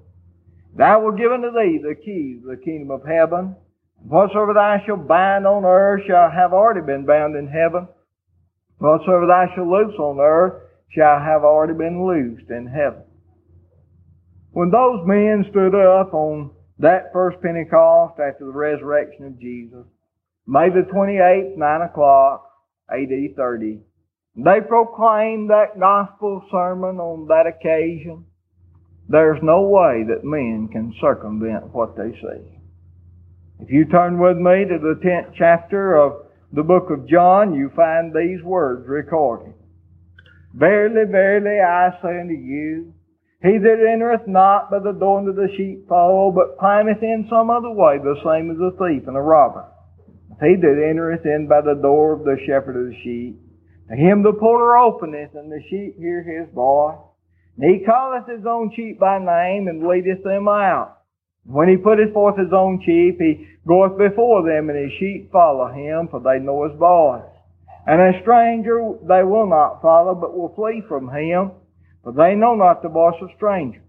Thou 0.76 1.00
will 1.00 1.16
give 1.16 1.32
unto 1.32 1.50
thee 1.50 1.80
the 1.80 1.94
keys 1.94 2.42
of 2.42 2.50
the 2.50 2.62
kingdom 2.62 2.90
of 2.90 3.06
heaven. 3.06 3.56
Whatsoever 4.04 4.52
thou 4.52 4.76
shalt 4.84 5.08
bind 5.08 5.46
on 5.46 5.64
earth 5.64 6.02
shall 6.06 6.30
have 6.30 6.52
already 6.52 6.84
been 6.84 7.06
bound 7.06 7.36
in 7.36 7.48
heaven. 7.48 7.88
Whatsoever 8.76 9.26
thou 9.26 9.46
shalt 9.54 9.68
loose 9.68 9.98
on 9.98 10.20
earth 10.20 10.63
shall 10.90 11.18
have 11.18 11.42
already 11.42 11.74
been 11.74 12.06
loosed 12.06 12.50
in 12.50 12.66
heaven. 12.66 13.02
When 14.52 14.70
those 14.70 15.06
men 15.06 15.44
stood 15.50 15.74
up 15.74 16.14
on 16.14 16.50
that 16.78 17.12
first 17.12 17.40
Pentecost 17.42 18.20
after 18.20 18.44
the 18.44 18.52
resurrection 18.52 19.26
of 19.26 19.40
Jesus, 19.40 19.84
May 20.46 20.68
the 20.68 20.82
28th, 20.92 21.56
9 21.56 21.80
o'clock, 21.82 22.50
AD 22.90 23.34
30. 23.34 23.80
They 24.36 24.60
proclaimed 24.68 25.48
that 25.48 25.80
gospel 25.80 26.42
sermon 26.50 26.98
on 26.98 27.28
that 27.28 27.46
occasion. 27.46 28.26
There's 29.08 29.40
no 29.42 29.62
way 29.62 30.04
that 30.08 30.24
men 30.24 30.68
can 30.70 30.92
circumvent 31.00 31.72
what 31.72 31.96
they 31.96 32.10
say. 32.20 32.60
If 33.60 33.70
you 33.70 33.86
turn 33.86 34.20
with 34.20 34.36
me 34.36 34.66
to 34.68 34.78
the 34.78 35.00
10th 35.02 35.32
chapter 35.38 35.94
of 35.94 36.26
the 36.52 36.62
book 36.62 36.90
of 36.90 37.08
John, 37.08 37.54
you 37.54 37.70
find 37.74 38.12
these 38.12 38.42
words 38.42 38.86
recorded. 38.86 39.53
Verily, 40.54 41.10
verily, 41.10 41.58
I 41.60 41.90
say 42.00 42.20
unto 42.20 42.34
you, 42.34 42.94
he 43.42 43.58
that 43.58 43.86
entereth 43.92 44.28
not 44.28 44.70
by 44.70 44.78
the 44.78 44.92
door 44.92 45.18
into 45.18 45.32
the 45.32 45.48
sheepfold, 45.56 46.36
but 46.36 46.58
climbeth 46.58 47.02
in 47.02 47.26
some 47.28 47.50
other 47.50 47.70
way, 47.70 47.98
the 47.98 48.14
same 48.24 48.50
is 48.50 48.60
a 48.60 48.70
thief 48.78 49.08
and 49.08 49.16
a 49.16 49.20
robber. 49.20 49.66
He 50.40 50.54
that 50.54 50.86
entereth 50.88 51.26
in 51.26 51.48
by 51.48 51.60
the 51.60 51.74
door 51.74 52.12
of 52.12 52.24
the 52.24 52.38
shepherd 52.46 52.76
of 52.76 52.86
the 52.86 52.96
sheep, 53.02 53.36
to 53.90 53.96
him 53.96 54.22
the 54.22 54.32
porter 54.32 54.76
openeth, 54.76 55.34
and 55.34 55.50
the 55.50 55.60
sheep 55.68 55.98
hear 55.98 56.22
his 56.22 56.48
voice. 56.54 56.98
And 57.58 57.70
he 57.70 57.84
calleth 57.84 58.28
his 58.28 58.46
own 58.46 58.72
sheep 58.74 58.98
by 59.00 59.18
name, 59.18 59.66
and 59.66 59.86
leadeth 59.86 60.22
them 60.22 60.46
out. 60.48 60.98
When 61.44 61.68
he 61.68 61.76
putteth 61.76 62.14
forth 62.14 62.38
his 62.38 62.52
own 62.52 62.80
sheep, 62.86 63.18
he 63.18 63.46
goeth 63.66 63.98
before 63.98 64.42
them, 64.42 64.70
and 64.70 64.78
his 64.78 64.92
sheep 64.98 65.30
follow 65.30 65.66
him, 65.66 66.08
for 66.08 66.20
they 66.20 66.38
know 66.38 66.64
his 66.64 66.78
voice. 66.78 67.33
And 67.86 68.00
a 68.00 68.20
stranger 68.22 68.94
they 69.02 69.22
will 69.22 69.46
not 69.46 69.82
follow, 69.82 70.14
but 70.14 70.36
will 70.36 70.54
flee 70.54 70.82
from 70.88 71.08
him, 71.10 71.52
for 72.02 72.12
they 72.12 72.34
know 72.34 72.54
not 72.54 72.82
the 72.82 72.88
voice 72.88 73.20
of 73.20 73.30
strangers. 73.36 73.82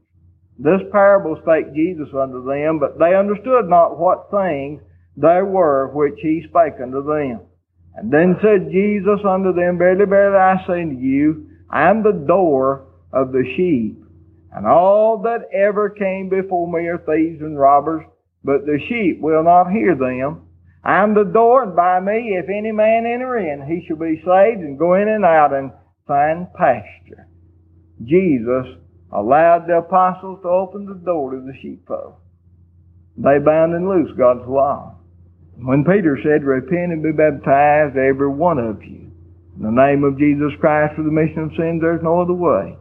This 0.58 0.82
parable 0.92 1.38
spake 1.42 1.74
Jesus 1.74 2.08
unto 2.14 2.46
them, 2.46 2.80
but 2.80 2.98
they 3.00 3.16
understood 3.16 3.68
not 3.68 4.00
what 4.00 4.32
things 4.32 4.82
there 5.18 5.46
were 5.46 5.92
which 5.94 6.20
he 6.22 6.44
spake 6.48 6.80
unto 6.82 7.04
them. 7.04 7.42
And 7.96 8.12
then 8.12 8.36
said 8.42 8.72
Jesus 8.72 9.20
unto 9.28 9.54
them, 9.54 9.78
Verily, 9.78 10.06
verily, 10.06 10.38
I 10.38 10.68
say 10.68 10.82
unto 10.82 10.98
you, 10.98 11.50
I 11.70 11.90
am 11.90 12.04
the 12.04 12.26
door 12.28 12.88
of 13.14 13.32
the 13.32 13.44
sheep. 13.56 13.98
And 14.52 14.66
all 14.66 15.22
that 15.24 15.50
ever 15.54 15.90
came 15.90 16.30
before 16.30 16.72
me 16.72 16.88
are 16.88 16.98
thieves 16.98 17.42
and 17.42 17.60
robbers, 17.60 18.04
but 18.44 18.66
the 18.66 18.80
sheep 18.88 19.20
will 19.22 19.44
not 19.44 19.72
hear 19.72 19.96
them. 19.96 20.45
I 20.86 21.02
am 21.02 21.16
the 21.16 21.24
door, 21.24 21.64
and 21.64 21.76
by 21.76 22.00
me, 22.00 22.38
if 22.38 22.46
any 22.48 22.72
man 22.72 23.08
enter 23.08 23.40
in, 23.40 23.66
he 23.66 23.86
shall 23.88 23.98
be 23.98 24.22
saved 24.22 24.62
and 24.62 24.78
go 24.78 24.94
in 24.94 25.08
and 25.08 25.26
out 25.26 25.52
and 25.52 25.72
find 26.06 26.46
pasture. 26.54 27.28
Jesus 28.04 28.78
allowed 29.12 29.66
the 29.66 29.80
apostles 29.80 30.40
to 30.44 30.48
open 30.48 30.86
the 30.86 31.02
door 31.04 31.32
to 31.32 31.42
the 31.42 31.58
sheepfold. 31.60 32.16
They 33.18 33.40
bound 33.40 33.74
and 33.74 33.90
loose 33.90 34.12
God's 34.16 34.48
law. 34.48 34.98
When 35.58 35.86
Peter 35.86 36.20
said, 36.22 36.44
Repent 36.44 36.92
and 36.92 37.02
be 37.02 37.12
baptized, 37.12 37.98
every 37.98 38.30
one 38.30 38.60
of 38.60 38.84
you, 38.84 39.10
in 39.58 39.64
the 39.64 39.72
name 39.72 40.04
of 40.04 40.20
Jesus 40.20 40.52
Christ 40.60 40.96
for 40.96 41.02
the 41.02 41.10
remission 41.10 41.44
of 41.44 41.52
sins, 41.58 41.82
there's 41.82 42.04
no 42.04 42.22
other 42.22 42.34
way. 42.34 42.78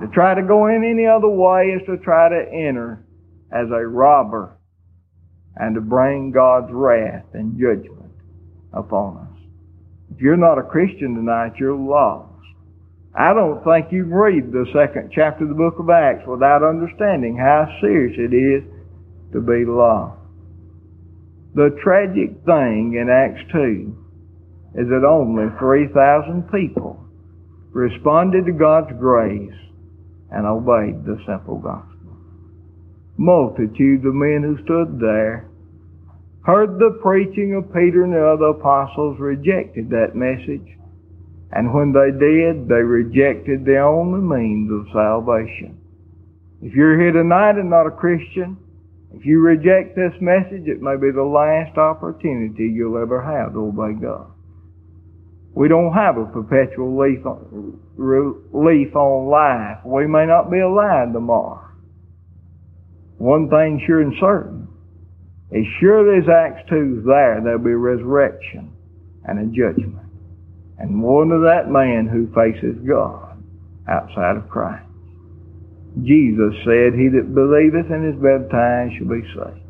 To 0.00 0.08
try 0.08 0.34
to 0.34 0.42
go 0.42 0.66
in 0.66 0.82
any 0.82 1.06
other 1.06 1.28
way 1.28 1.76
is 1.78 1.86
to 1.86 1.96
try 1.98 2.28
to 2.28 2.42
enter 2.50 3.04
as 3.52 3.68
a 3.70 3.86
robber 3.86 4.55
and 5.56 5.74
to 5.74 5.80
bring 5.80 6.32
God's 6.32 6.72
wrath 6.72 7.24
and 7.32 7.58
judgment 7.58 8.12
upon 8.72 9.16
us. 9.18 9.40
If 10.14 10.20
you're 10.20 10.36
not 10.36 10.58
a 10.58 10.62
Christian 10.62 11.14
tonight, 11.14 11.52
you're 11.58 11.74
lost. 11.74 12.32
I 13.14 13.32
don't 13.32 13.64
think 13.64 13.92
you 13.92 14.04
can 14.04 14.12
read 14.12 14.52
the 14.52 14.66
second 14.74 15.10
chapter 15.14 15.44
of 15.44 15.48
the 15.48 15.56
book 15.56 15.78
of 15.78 15.88
Acts 15.88 16.26
without 16.26 16.62
understanding 16.62 17.36
how 17.36 17.66
serious 17.80 18.16
it 18.18 18.34
is 18.36 18.62
to 19.32 19.40
be 19.40 19.64
lost. 19.64 20.20
The 21.54 21.70
tragic 21.82 22.44
thing 22.44 22.98
in 23.00 23.08
Acts 23.08 23.40
2 23.52 24.04
is 24.76 24.88
that 24.88 25.08
only 25.08 25.48
3,000 25.58 26.52
people 26.52 27.02
responded 27.72 28.44
to 28.44 28.52
God's 28.52 28.92
grace 28.98 29.56
and 30.30 30.46
obeyed 30.46 31.04
the 31.06 31.16
simple 31.26 31.56
gospel. 31.56 31.95
Multitudes 33.18 34.04
of 34.04 34.14
men 34.14 34.42
who 34.42 34.62
stood 34.64 35.00
there 35.00 35.48
heard 36.46 36.78
the 36.78 36.98
preaching 37.02 37.54
of 37.54 37.72
Peter 37.74 38.04
and 38.04 38.12
the 38.12 38.24
other 38.24 38.56
apostles, 38.56 39.18
rejected 39.18 39.90
that 39.90 40.14
message, 40.14 40.76
and 41.52 41.74
when 41.74 41.92
they 41.92 42.12
did, 42.12 42.68
they 42.68 42.82
rejected 42.82 43.64
the 43.64 43.78
only 43.78 44.20
means 44.20 44.70
of 44.70 44.86
salvation. 44.92 45.76
If 46.62 46.74
you're 46.74 47.00
here 47.00 47.12
tonight 47.12 47.58
and 47.58 47.70
not 47.70 47.86
a 47.86 47.90
Christian, 47.90 48.58
if 49.12 49.24
you 49.24 49.40
reject 49.40 49.96
this 49.96 50.12
message, 50.20 50.68
it 50.68 50.82
may 50.82 50.96
be 50.96 51.10
the 51.10 51.22
last 51.22 51.76
opportunity 51.78 52.64
you'll 52.64 52.98
ever 52.98 53.22
have 53.22 53.54
to 53.54 53.66
obey 53.66 53.98
God. 54.00 54.30
We 55.54 55.68
don't 55.68 55.94
have 55.94 56.18
a 56.18 56.26
perpetual 56.26 56.98
leaf 57.00 57.24
on, 57.24 57.80
leaf 58.52 58.94
on 58.94 59.30
life. 59.30 59.78
We 59.84 60.06
may 60.06 60.26
not 60.26 60.50
be 60.50 60.60
alive 60.60 61.12
tomorrow. 61.12 61.65
One 63.18 63.48
thing 63.48 63.82
sure 63.86 64.00
and 64.02 64.14
certain, 64.20 64.68
as 65.52 65.64
sure 65.80 66.16
as 66.18 66.28
Acts 66.28 66.68
2 66.68 67.00
is 67.00 67.06
there, 67.06 67.40
there'll 67.42 67.62
be 67.62 67.70
a 67.70 67.76
resurrection 67.76 68.72
and 69.24 69.38
a 69.38 69.46
judgment. 69.46 70.06
And 70.78 71.02
one 71.02 71.30
of 71.32 71.42
that 71.42 71.70
man 71.70 72.06
who 72.06 72.26
faces 72.34 72.76
God 72.86 73.42
outside 73.88 74.36
of 74.36 74.48
Christ. 74.48 74.84
Jesus 76.02 76.52
said, 76.66 76.92
He 76.92 77.08
that 77.08 77.32
believeth 77.32 77.88
and 77.88 78.04
is 78.04 78.20
baptized 78.20 78.98
shall 78.98 79.08
be 79.08 79.24
saved. 79.32 79.64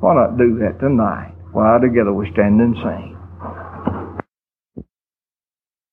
Why 0.00 0.14
not 0.14 0.36
do 0.36 0.58
that 0.60 0.80
tonight 0.80 1.32
while 1.52 1.80
together 1.80 2.12
we 2.12 2.30
stand 2.32 2.60
and 2.60 2.76
sing? 2.76 3.19